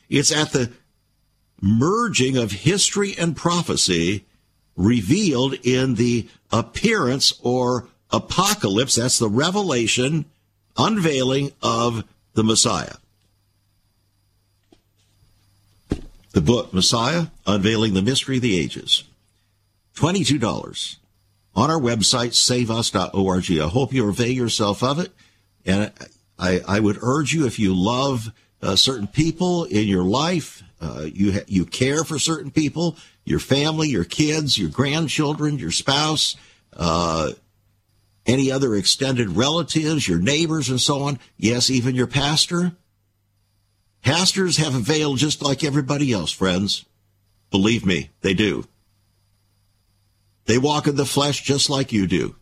[0.10, 0.72] It's at the
[1.62, 4.26] merging of history and prophecy
[4.76, 8.96] revealed in the appearance or apocalypse.
[8.96, 10.26] That's the revelation,
[10.78, 12.96] unveiling of the Messiah.
[16.32, 19.04] The book, Messiah, Unveiling the Mystery of the Ages.
[19.96, 20.96] $22
[21.56, 23.52] on our website, saveus.org.
[23.52, 25.12] I hope you avail yourself of it.
[25.66, 25.92] And
[26.40, 31.06] I, I would urge you if you love uh, certain people in your life, uh,
[31.14, 36.36] you ha- you care for certain people, your family, your kids, your grandchildren, your spouse,
[36.76, 37.32] uh,
[38.26, 41.20] any other extended relatives, your neighbors, and so on.
[41.38, 42.74] Yes, even your pastor.
[44.02, 46.86] Pastors have a veil just like everybody else, friends.
[47.52, 48.66] Believe me, they do.
[50.46, 52.36] They walk in the flesh just like you do.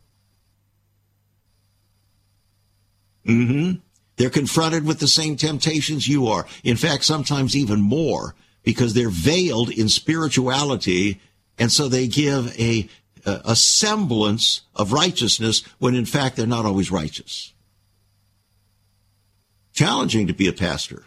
[3.26, 3.80] Mm-hmm.
[4.18, 6.46] They're confronted with the same temptations you are.
[6.64, 11.20] In fact, sometimes even more because they're veiled in spirituality.
[11.58, 12.90] And so they give a,
[13.26, 17.54] a semblance of righteousness when in fact they're not always righteous.
[19.74, 21.06] Challenging to be a pastor.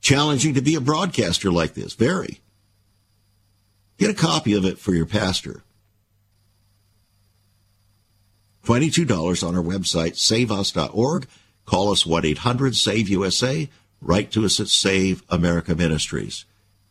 [0.00, 1.94] Challenging to be a broadcaster like this.
[1.94, 2.40] Very.
[3.98, 5.62] Get a copy of it for your pastor.
[8.64, 11.26] $22 on our website, saveus.org.
[11.64, 13.68] Call us 1-800-SAVE-USA.
[14.00, 16.44] Write to us at Save America Ministries.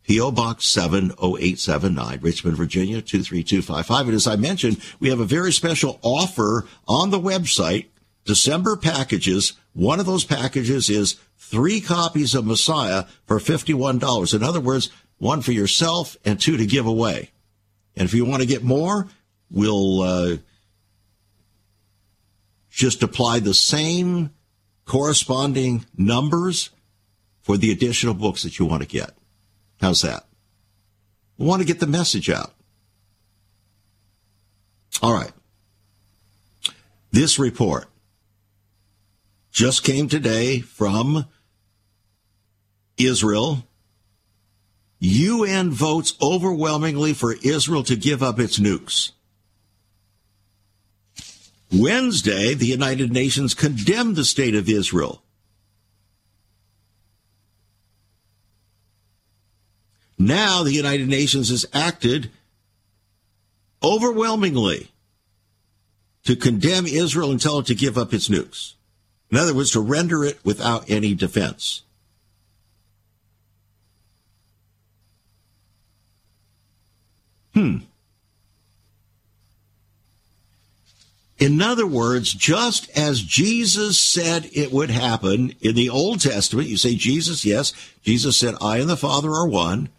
[0.03, 0.31] P.O.
[0.31, 4.07] Box 70879, Richmond, Virginia 23255.
[4.07, 7.87] And as I mentioned, we have a very special offer on the website,
[8.25, 9.53] December packages.
[9.73, 14.33] One of those packages is three copies of Messiah for $51.
[14.33, 17.29] In other words, one for yourself and two to give away.
[17.95, 19.07] And if you want to get more,
[19.51, 20.37] we'll uh,
[22.71, 24.31] just apply the same
[24.85, 26.71] corresponding numbers
[27.41, 29.11] for the additional books that you want to get.
[29.81, 30.25] How's that?
[31.37, 32.53] We want to get the message out.
[35.01, 35.31] All right.
[37.11, 37.87] This report
[39.51, 41.25] just came today from
[42.97, 43.65] Israel.
[44.99, 49.11] UN votes overwhelmingly for Israel to give up its nukes.
[51.73, 55.23] Wednesday, the United Nations condemned the state of Israel.
[60.21, 62.29] Now, the United Nations has acted
[63.81, 64.91] overwhelmingly
[66.25, 68.73] to condemn Israel and tell it to give up its nukes.
[69.31, 71.81] In other words, to render it without any defense.
[77.55, 77.77] Hmm.
[81.39, 86.77] In other words, just as Jesus said it would happen in the Old Testament, you
[86.77, 89.89] say Jesus, yes, Jesus said, I and the Father are one.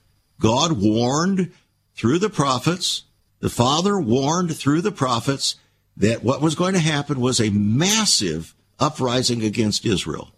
[0.43, 1.53] God warned
[1.95, 3.05] through the prophets,
[3.39, 5.55] the Father warned through the prophets
[5.97, 10.33] that what was going to happen was a massive uprising against Israel.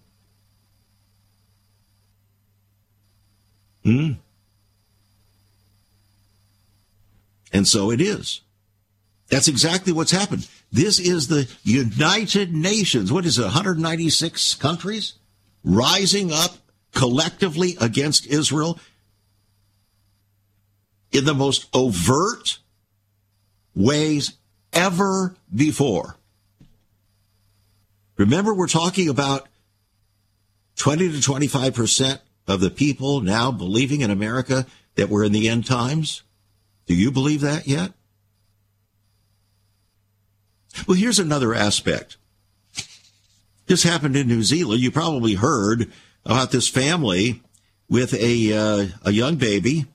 [3.82, 4.12] Hmm.
[7.50, 8.42] And so it is.
[9.30, 10.46] That's exactly what's happened.
[10.70, 13.10] This is the United Nations.
[13.10, 15.14] What is it, 196 countries
[15.62, 16.56] rising up
[16.92, 18.78] collectively against Israel
[21.14, 22.58] in the most overt
[23.74, 24.34] ways
[24.72, 26.16] ever before.
[28.16, 29.48] Remember, we're talking about
[30.76, 35.66] 20 to 25% of the people now believing in America that we're in the end
[35.66, 36.22] times.
[36.86, 37.92] Do you believe that yet?
[40.86, 42.16] Well, here's another aspect.
[43.66, 44.82] This happened in New Zealand.
[44.82, 45.90] You probably heard
[46.24, 47.40] about this family
[47.88, 49.86] with a uh, a young baby,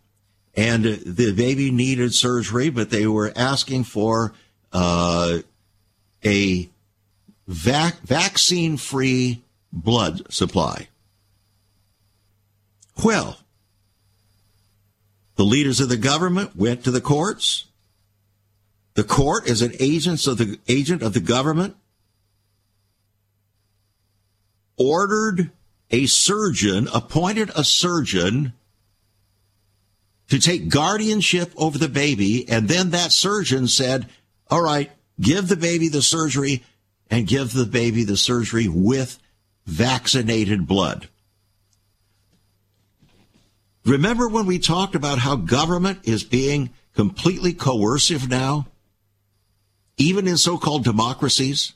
[0.55, 4.33] and the baby needed surgery, but they were asking for
[4.73, 5.39] uh,
[6.25, 6.69] a
[7.47, 9.41] vac- vaccine-free
[9.71, 10.87] blood supply.
[13.03, 13.37] Well,
[15.35, 17.65] the leaders of the government went to the courts
[18.99, 21.77] the court is an agent of the agent of the government
[24.75, 25.51] ordered
[25.89, 28.51] a surgeon, appointed a surgeon
[30.29, 34.07] to take guardianship over the baby, and then that surgeon said,
[34.49, 36.63] All right, give the baby the surgery
[37.09, 39.19] and give the baby the surgery with
[39.65, 41.09] vaccinated blood.
[43.85, 48.67] Remember when we talked about how government is being completely coercive now?
[49.99, 51.73] even in so-called democracies.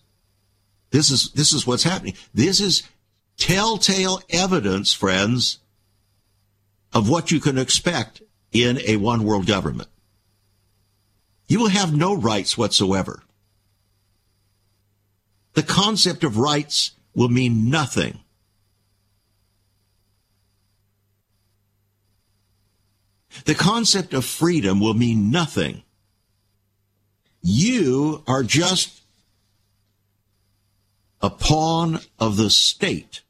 [0.89, 2.15] This is, this is what's happening.
[2.33, 2.83] This is
[3.37, 5.59] telltale evidence, friends,
[6.93, 8.21] of what you can expect
[8.53, 9.89] in a one world government.
[11.47, 13.23] You will have no rights whatsoever.
[15.53, 18.19] The concept of rights will mean nothing.
[23.45, 25.83] The concept of freedom will mean nothing
[27.43, 29.01] you are just
[31.21, 33.21] a pawn of the state.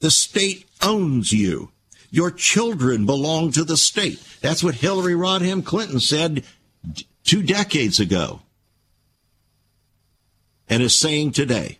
[0.00, 1.70] The state owns you.
[2.10, 4.22] Your children belong to the state.
[4.40, 6.44] That's what Hillary Rodham Clinton said
[7.24, 8.40] two decades ago
[10.68, 11.78] and is saying today.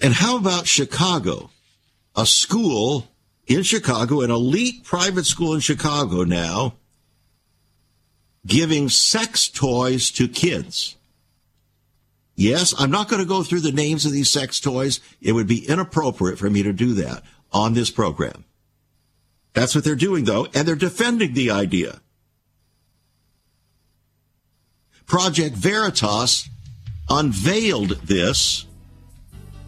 [0.00, 1.50] And how about Chicago,
[2.16, 3.08] a school
[3.46, 6.74] in Chicago, an elite private school in Chicago now,
[8.46, 10.97] giving sex toys to kids.
[12.38, 15.00] Yes, I'm not going to go through the names of these sex toys.
[15.20, 18.44] It would be inappropriate for me to do that on this program.
[19.54, 22.00] That's what they're doing, though, and they're defending the idea.
[25.04, 26.48] Project Veritas
[27.10, 28.66] unveiled this,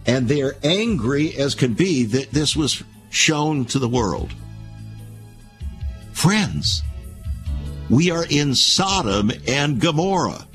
[0.07, 4.33] and they're angry as can be that this was shown to the world.
[6.13, 6.83] Friends,
[7.89, 10.47] we are in Sodom and Gomorrah.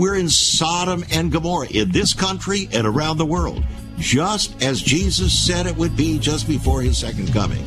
[0.00, 3.62] We're in Sodom and Gomorrah in this country and around the world,
[3.98, 7.62] just as Jesus said it would be just before his second coming.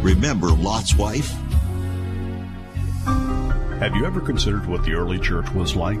[0.00, 1.30] Remember Lot's wife?
[3.78, 6.00] Have you ever considered what the early church was like?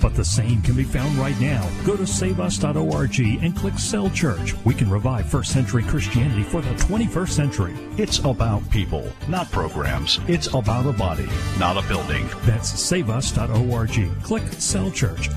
[0.00, 1.68] But the same can be found right now.
[1.84, 4.54] Go to saveus.org and click Cell Church.
[4.64, 7.74] We can revive first century Christianity for the 21st century.
[7.98, 10.18] It's about people, not programs.
[10.26, 11.28] It's about a body,
[11.58, 12.28] not a building.
[12.42, 14.22] That's saveus.org.
[14.22, 15.28] Click Cell Church.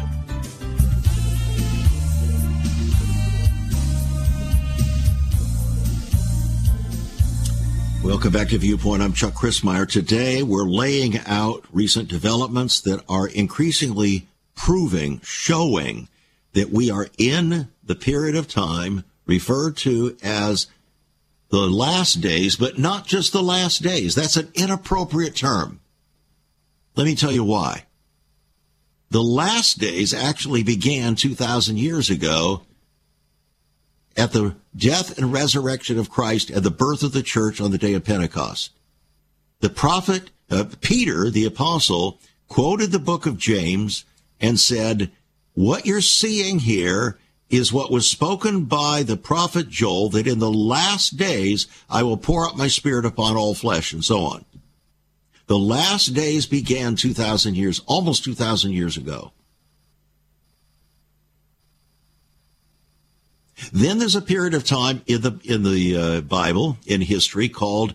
[8.03, 9.01] Welcome back to Viewpoint.
[9.01, 9.88] I'm Chuck Crismier.
[9.88, 14.28] Today we're laying out recent developments that are increasingly
[14.64, 16.07] proving, showing
[16.53, 20.68] that we are in the period of time referred to as
[21.49, 24.16] the last days, but not just the last days.
[24.16, 25.82] That's an inappropriate term.
[26.95, 27.84] Let me tell you why.
[29.09, 32.61] The last days actually began 2,000 years ago
[34.16, 37.78] at the death and resurrection of Christ and the birth of the church on the
[37.78, 38.72] day of Pentecost.
[39.59, 44.05] The prophet uh, Peter, the apostle, quoted the book of James
[44.43, 45.09] and said,
[45.53, 47.17] What you're seeing here
[47.49, 52.17] is what was spoken by the prophet Joel that in the last days I will
[52.17, 54.45] pour out my spirit upon all flesh and so on.
[55.47, 59.31] The last days began 2,000 years, almost 2,000 years ago.
[63.71, 67.93] Then there's a period of time in the in the uh, Bible in history called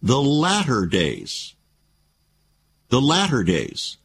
[0.00, 1.54] the latter days.
[2.88, 3.98] The latter days.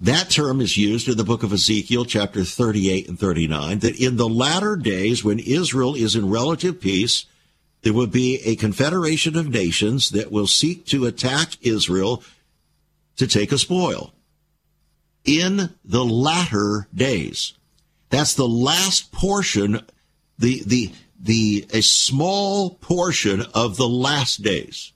[0.00, 4.16] That term is used in the book of Ezekiel, chapter 38 and 39, that in
[4.16, 7.26] the latter days, when Israel is in relative peace,
[7.82, 12.22] there will be a confederation of nations that will seek to attack Israel
[13.16, 14.12] to take a spoil.
[15.24, 17.54] In the latter days.
[18.10, 19.80] That's the last portion,
[20.38, 24.92] the, the, the, a small portion of the last days.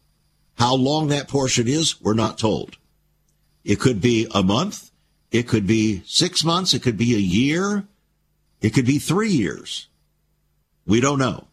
[0.56, 2.76] How long that portion is, we're not told.
[3.64, 4.90] It could be a month.
[5.30, 6.74] It could be six months.
[6.74, 7.86] It could be a year.
[8.60, 9.88] It could be three years.
[10.86, 11.46] We don't know.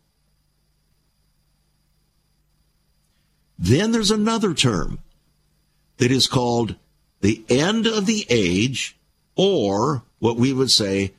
[3.57, 4.99] Then there's another term
[5.97, 6.75] that is called
[7.21, 8.97] the end of the age,
[9.35, 11.13] or what we would say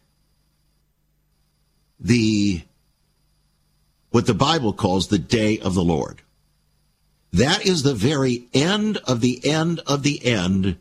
[1.99, 2.63] the
[4.11, 6.23] what the Bible calls the day of the Lord.
[7.33, 10.79] That is the very end of the end of the end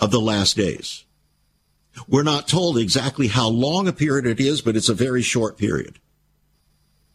[0.00, 1.04] of the last days.
[2.08, 5.58] We're not told exactly how long a period it is, but it's a very short
[5.58, 5.98] period.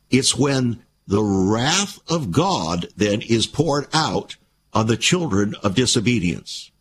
[0.10, 4.36] It's when the wrath of God then is poured out
[4.74, 6.72] on the children of disobedience.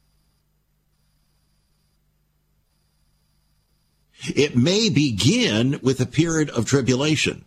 [4.34, 7.44] It may begin with a period of tribulation.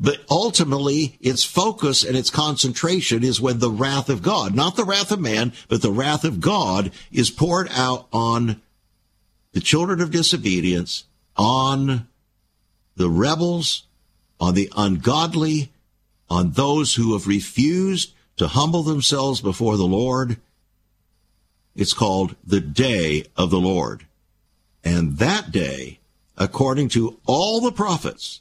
[0.00, 4.84] But ultimately, its focus and its concentration is when the wrath of God, not the
[4.84, 8.60] wrath of man, but the wrath of God is poured out on
[9.52, 11.04] the children of disobedience,
[11.36, 12.06] on
[12.96, 13.84] the rebels,
[14.38, 15.72] on the ungodly,
[16.30, 20.36] on those who have refused to humble themselves before the Lord,
[21.74, 24.06] it's called the day of the Lord.
[24.84, 25.98] And that day,
[26.36, 28.40] according to all the prophets,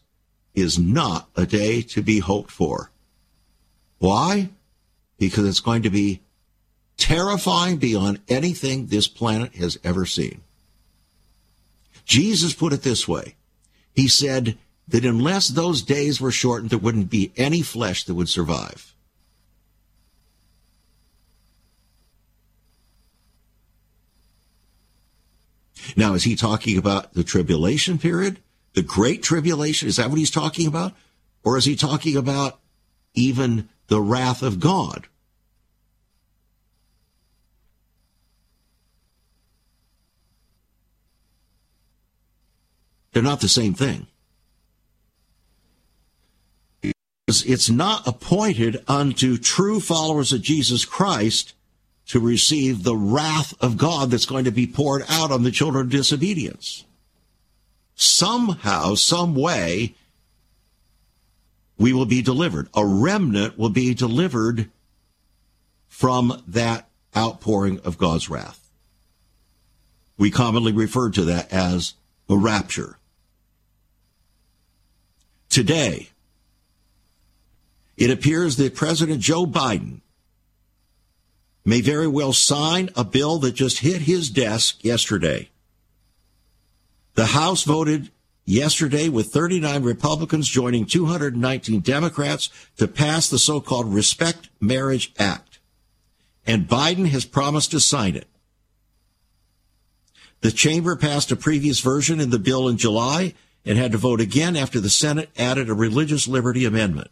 [0.58, 2.92] is not a day to be hoped for.
[4.00, 4.50] Why?
[5.20, 6.22] Because it's going to be
[6.98, 10.42] terrifying beyond anything this planet has ever seen.
[12.06, 13.36] Jesus put it this way.
[13.94, 18.30] He said that unless those days were shortened, there wouldn't be any flesh that would
[18.30, 18.96] survive.
[25.96, 28.40] Now, is he talking about the tribulation period?
[28.78, 29.88] The great tribulation?
[29.88, 30.94] Is that what he's talking about?
[31.44, 32.60] Or is he talking about
[33.16, 35.08] even the wrath of God?
[43.14, 44.06] They're not the same thing.
[47.28, 51.56] It's not appointed unto true followers of Jesus Christ
[52.10, 55.88] to receive the wrath of God that's going to be poured out on the children
[55.88, 56.84] of disobedience.
[57.98, 59.96] Somehow, some way,
[61.80, 62.70] we will be delivered.
[62.76, 64.70] A remnant will be delivered
[65.88, 68.70] from that outpouring of God's wrath.
[70.16, 71.96] We commonly refer to that as
[72.28, 72.98] the rapture.
[75.50, 76.10] Today,
[77.96, 80.02] it appears that President Joe Biden
[81.66, 85.50] may very well sign a bill that just hit his desk yesterday.
[87.18, 88.12] The House voted
[88.46, 95.58] yesterday with 39 Republicans joining 219 Democrats to pass the so-called Respect Marriage Act.
[96.46, 98.28] And Biden has promised to sign it.
[100.42, 103.34] The chamber passed a previous version in the bill in July
[103.66, 107.10] and had to vote again after the Senate added a religious liberty amendment.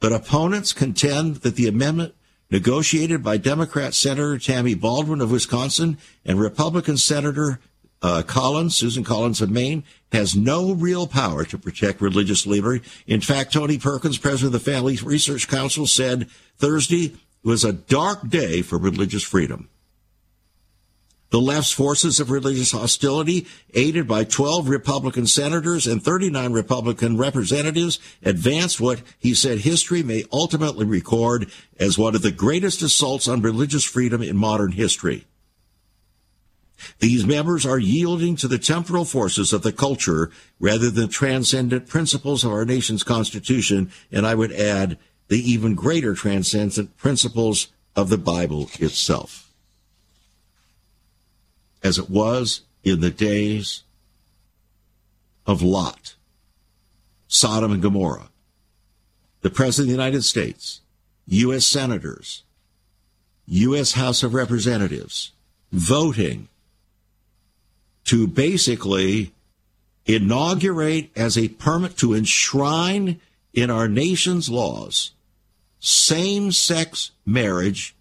[0.00, 2.16] But opponents contend that the amendment
[2.50, 7.60] negotiated by Democrat Senator Tammy Baldwin of Wisconsin and Republican Senator
[8.02, 12.84] uh, Collins, Susan Collins of Maine, has no real power to protect religious liberty.
[13.06, 16.28] In fact, Tony Perkins, president of the Family Research Council, said
[16.58, 19.68] Thursday was a dark day for religious freedom.
[21.30, 28.00] The left's forces of religious hostility, aided by 12 Republican senators and 39 Republican representatives,
[28.24, 31.48] advanced what he said history may ultimately record
[31.78, 35.24] as one of the greatest assaults on religious freedom in modern history.
[36.98, 42.44] These members are yielding to the temporal forces of the culture rather than transcendent principles
[42.44, 48.18] of our nation's constitution, and I would add the even greater transcendent principles of the
[48.18, 49.50] Bible itself
[51.82, 53.82] as it was in the days
[55.46, 56.14] of Lot,
[57.28, 58.30] Sodom and Gomorrah.
[59.42, 60.80] The President of the United States,
[61.26, 61.66] U.S.
[61.66, 62.42] Senators,
[63.46, 63.92] U.S.
[63.92, 65.32] House of Representatives
[65.72, 66.48] voting
[68.10, 69.32] to basically
[70.04, 73.20] inaugurate as a permit to enshrine
[73.54, 75.12] in our nation's laws
[75.78, 77.94] same sex marriage,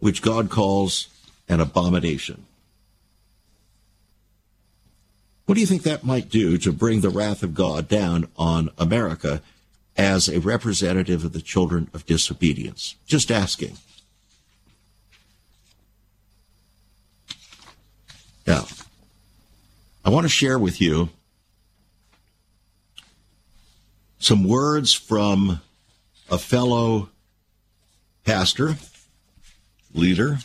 [0.00, 1.06] which God calls
[1.48, 2.44] an abomination.
[5.46, 8.68] What do you think that might do to bring the wrath of God down on
[8.78, 9.42] America
[9.96, 12.96] as a representative of the children of disobedience?
[13.06, 13.78] Just asking.
[18.44, 18.66] Now,
[20.08, 21.10] I want to share with you
[24.18, 25.60] some words from
[26.30, 27.10] a fellow
[28.24, 28.76] pastor,
[29.92, 30.38] leader.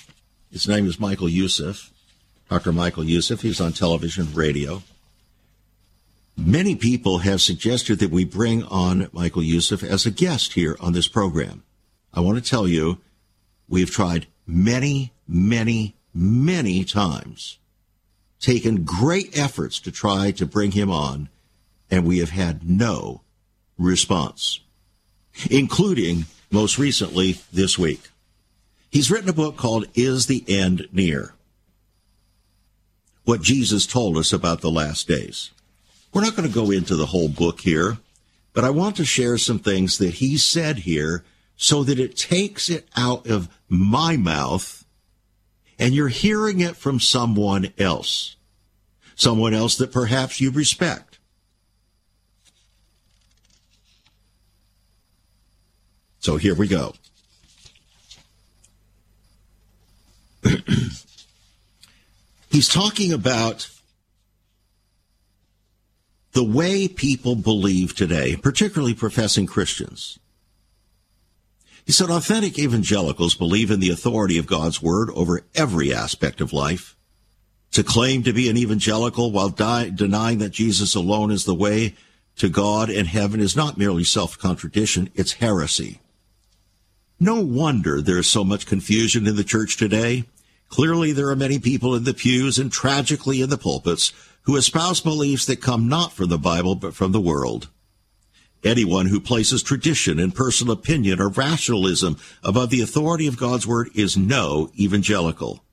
[0.52, 1.94] His name is Michael Youssef,
[2.50, 2.74] Dr.
[2.74, 3.40] Michael Youssef.
[3.40, 4.84] He's on television, radio.
[6.36, 10.92] Many people have suggested that we bring on Michael Youssef as a guest here on
[10.92, 11.64] this program.
[12.14, 12.98] I want to tell you,
[13.70, 17.60] we've tried many, many, many times,
[18.44, 21.30] taken great efforts to try to bring him on,
[21.90, 23.22] and we have had no
[23.78, 24.60] response,
[25.50, 28.10] including most recently this week.
[28.90, 31.34] He's written a book called Is the End Near?
[33.24, 35.52] What Jesus told us about the last days.
[36.14, 37.98] We're not going to go into the whole book here,
[38.52, 41.24] but I want to share some things that he said here
[41.56, 44.83] so that it takes it out of my mouth
[45.84, 48.38] and you're hearing it from someone else,
[49.16, 51.20] someone else that perhaps you respect.
[56.20, 56.94] So here we go.
[62.50, 63.70] He's talking about
[66.32, 70.18] the way people believe today, particularly professing Christians.
[71.86, 76.54] He said authentic evangelicals believe in the authority of God's word over every aspect of
[76.54, 76.96] life.
[77.72, 81.96] To claim to be an evangelical while die, denying that Jesus alone is the way
[82.38, 86.00] to God and heaven is not merely self-contradiction, it's heresy.
[87.20, 90.26] No wonder there is so much confusion in the church today.
[90.70, 94.14] Clearly there are many people in the pews and tragically in the pulpits
[94.44, 97.70] who espouse beliefs that come not from the Bible but from the world.
[98.64, 103.90] Anyone who places tradition and personal opinion or rationalism above the authority of God's word
[103.94, 105.64] is no evangelical.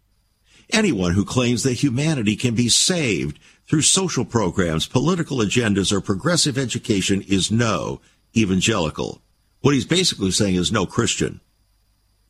[0.72, 3.38] Anyone who claims that humanity can be saved
[3.68, 8.00] through social programs, political agendas, or progressive education is no
[8.36, 9.22] evangelical.
[9.60, 11.40] What he's basically saying is no Christian.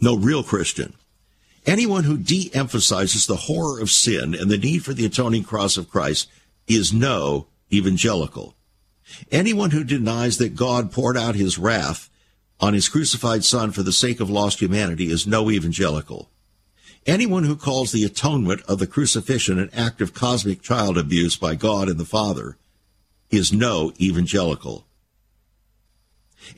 [0.01, 0.95] No real Christian.
[1.65, 5.91] Anyone who de-emphasizes the horror of sin and the need for the atoning cross of
[5.91, 6.29] Christ
[6.67, 8.55] is no evangelical.
[9.31, 12.09] Anyone who denies that God poured out his wrath
[12.61, 16.31] on his crucified son for the sake of lost humanity is no evangelical.
[17.07, 21.55] Anyone who calls the atonement of the crucifixion an act of cosmic child abuse by
[21.55, 22.59] God and the Father
[23.31, 24.87] is no evangelical.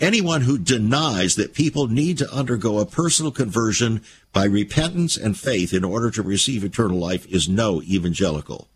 [0.00, 5.72] Anyone who denies that people need to undergo a personal conversion by repentance and faith
[5.72, 8.68] in order to receive eternal life is no evangelical.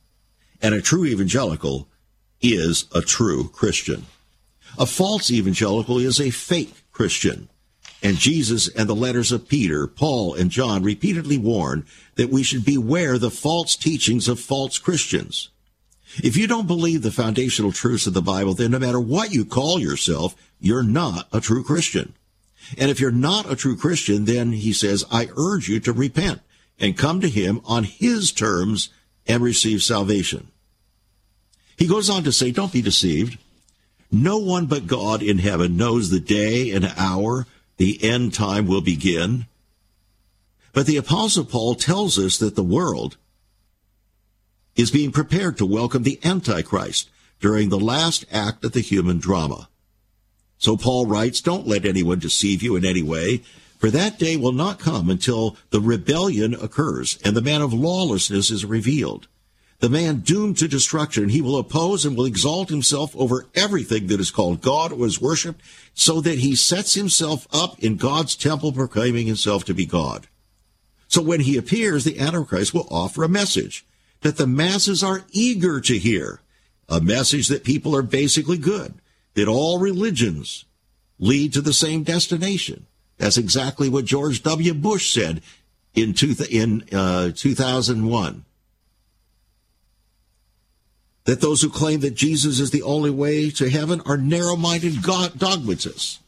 [0.60, 1.88] And a true evangelical
[2.41, 4.07] is a true Christian.
[4.78, 7.49] A false evangelical is a fake Christian.
[8.03, 12.64] And Jesus and the letters of Peter, Paul, and John repeatedly warn that we should
[12.64, 15.49] beware the false teachings of false Christians.
[16.22, 19.45] If you don't believe the foundational truths of the Bible, then no matter what you
[19.45, 22.14] call yourself, you're not a true Christian.
[22.78, 26.41] And if you're not a true Christian, then he says, I urge you to repent
[26.78, 28.91] and come to him on his terms
[29.26, 30.49] and receive salvation.
[31.76, 33.38] He goes on to say, don't be deceived.
[34.10, 37.46] No one but God in heaven knows the day and hour
[37.76, 39.46] the end time will begin.
[40.72, 43.16] But the apostle Paul tells us that the world
[44.74, 47.10] is being prepared to welcome the Antichrist
[47.40, 49.68] during the last act of the human drama.
[50.58, 53.42] So Paul writes, don't let anyone deceive you in any way,
[53.78, 58.50] For that day will not come until the rebellion occurs and the man of lawlessness
[58.50, 59.28] is revealed.
[59.78, 64.20] The man doomed to destruction, he will oppose and will exalt himself over everything that
[64.20, 65.60] is called God or is worshipped,
[65.92, 70.28] so that he sets himself up in God's temple, proclaiming himself to be God.
[71.08, 73.84] So when he appears, the Antichrist will offer a message
[74.22, 76.40] that the masses are eager to hear,
[76.88, 78.94] a message that people are basically good,
[79.34, 80.64] that all religions
[81.18, 82.86] lead to the same destination.
[83.18, 84.74] That's exactly what George W.
[84.74, 85.42] Bush said
[85.94, 88.44] in, two, in uh, 2001.
[91.26, 96.20] That those who claim that Jesus is the only way to heaven are narrow-minded dogmatists.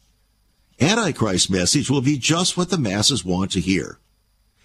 [0.81, 3.99] Antichrist's message will be just what the masses want to hear.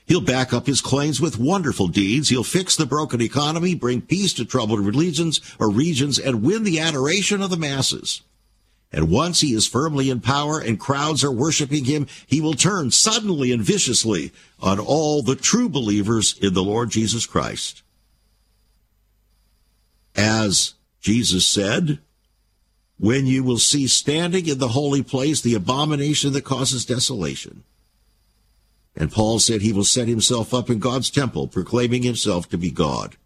[0.06, 2.30] He'll back up his claims with wonderful deeds.
[2.30, 6.80] He'll fix the broken economy, bring peace to troubled religions or regions, and win the
[6.80, 8.22] adoration of the masses.
[8.92, 12.92] And once he is firmly in power and crowds are worshiping him, he will turn
[12.92, 17.82] suddenly and viciously on all the true believers in the Lord Jesus Christ.
[20.16, 22.00] As Jesus said,
[23.00, 27.64] when you will see standing in the holy place the abomination that causes desolation.
[28.96, 32.70] And Paul said he will set himself up in God's temple, proclaiming himself to be
[32.70, 33.18] God.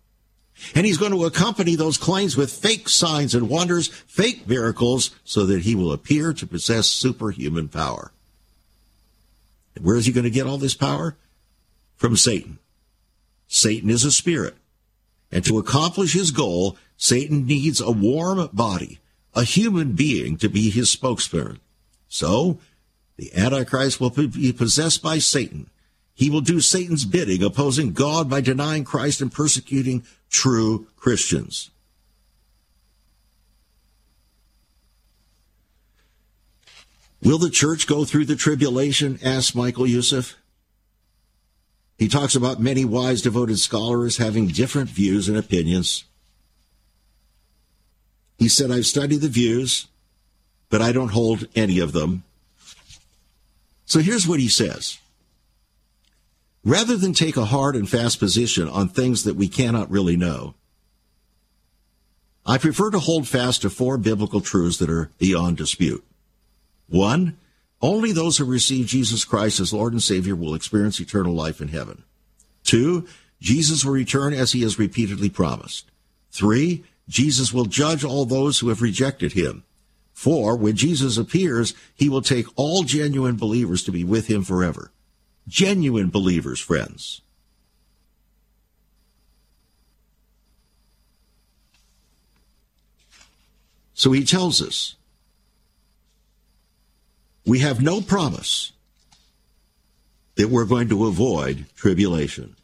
[0.74, 5.46] And he's going to accompany those claims with fake signs and wonders, fake miracles, so
[5.46, 8.12] that he will appear to possess superhuman power.
[9.76, 11.16] And where is he going to get all this power?
[11.96, 12.58] From Satan.
[13.48, 14.56] Satan is a spirit.
[15.32, 19.00] And to accomplish his goal, Satan needs a warm body,
[19.34, 21.60] a human being to be his spokesperson.
[22.08, 22.60] So,
[23.18, 25.70] the Antichrist will be possessed by Satan
[26.18, 31.70] he will do Satan's bidding, opposing God by denying Christ and persecuting true Christians.
[37.22, 39.20] Will the church go through the tribulation?
[39.24, 40.36] asked Michael Youssef.
[41.98, 46.04] He talks about many wise, devoted scholars having different views and opinions.
[48.38, 49.88] He said, I've studied the views,
[50.70, 52.24] but I don't hold any of them.
[53.86, 55.00] So here's what he says.
[56.64, 60.54] Rather than take a hard and fast position on things that we cannot really know,
[62.46, 66.06] I prefer to hold fast to four biblical truths that are beyond dispute.
[66.88, 67.38] One,
[67.82, 71.68] only those who receive Jesus Christ as Lord and Savior will experience eternal life in
[71.68, 72.04] heaven.
[72.64, 73.08] Two,
[73.40, 75.90] Jesus will return as he has repeatedly promised.
[76.32, 79.64] Three, Jesus will judge all those who have rejected him.
[80.14, 84.92] Four, when Jesus appears, he will take all genuine believers to be with him forever
[85.48, 87.22] genuine believers, friends.
[93.94, 94.96] So he tells us
[97.48, 98.74] we have no promise
[100.36, 102.58] that we're going to avoid tribulation.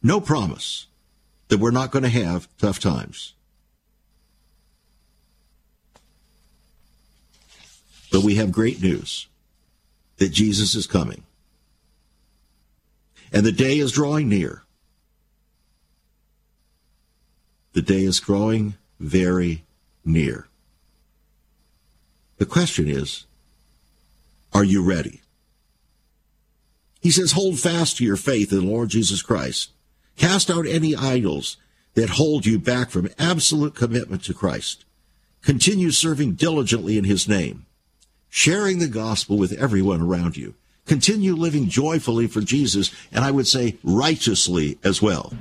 [0.00, 0.86] No promise
[1.48, 3.34] that we're not going to have tough times.
[8.12, 9.26] But we have great news
[10.18, 11.24] that Jesus is coming.
[13.32, 14.62] And the day is drawing near.
[17.72, 19.64] The day is growing very
[20.04, 20.46] near.
[22.38, 23.24] The question is,
[24.52, 25.20] are you ready?
[27.00, 29.70] He says, hold fast to your faith in the Lord Jesus Christ.
[30.16, 31.56] Cast out any idols
[31.94, 34.84] that hold you back from absolute commitment to Christ.
[35.42, 37.66] Continue serving diligently in his name
[38.34, 40.52] sharing the gospel with everyone around you.
[40.86, 45.32] Continue living joyfully for Jesus, and I would say righteously as well.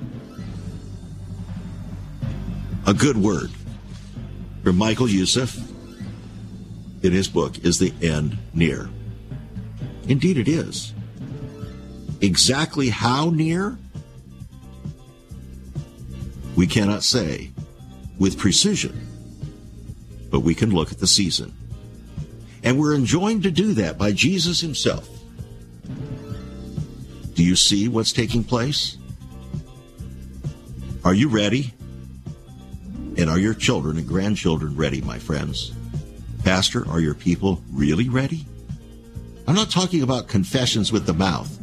[2.86, 3.50] A good word
[4.64, 5.60] from Michael Youssef
[7.04, 8.89] in his book, Is the End Near?
[10.08, 10.93] Indeed, it is.
[12.22, 13.78] Exactly how near?
[16.56, 17.51] We cannot say
[18.18, 19.08] with precision,
[20.32, 21.54] but we can look at the season.
[22.64, 25.10] And we're enjoined to do that by Jesus himself.
[27.34, 28.97] Do you see what's taking place?
[31.04, 31.74] Are you ready?
[33.18, 35.74] And are your children and grandchildren ready, my friends?
[36.44, 38.46] Pastor, are your people really ready?
[39.48, 41.58] I'm not talking about confessions with the mouth.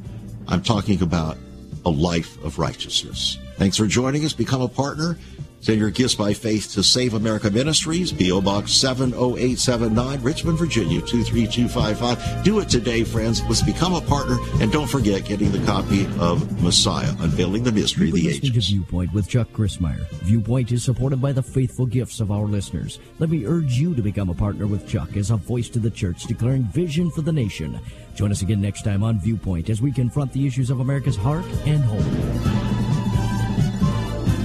[0.48, 1.36] I'm talking about
[1.84, 3.38] a life of righteousness.
[3.56, 4.32] Thanks for joining us.
[4.32, 5.18] Become a partner
[5.60, 8.40] Send your gifts by faith to Save America Ministries, P.O.
[8.40, 12.42] Box 70879, Richmond, Virginia 23255.
[12.42, 13.42] Do it today, friends.
[13.42, 14.38] Let's become a partner.
[14.60, 18.52] And don't forget getting the copy of Messiah, Unveiling the Mystery of the Ages.
[18.52, 20.08] to Viewpoint with Chuck Crismier.
[20.22, 22.98] Viewpoint is supported by the faithful gifts of our listeners.
[23.18, 25.90] Let me urge you to become a partner with Chuck as a voice to the
[25.90, 27.78] church declaring vision for the nation.
[28.14, 31.44] Join us again next time on Viewpoint as we confront the issues of America's heart
[31.66, 32.89] and home.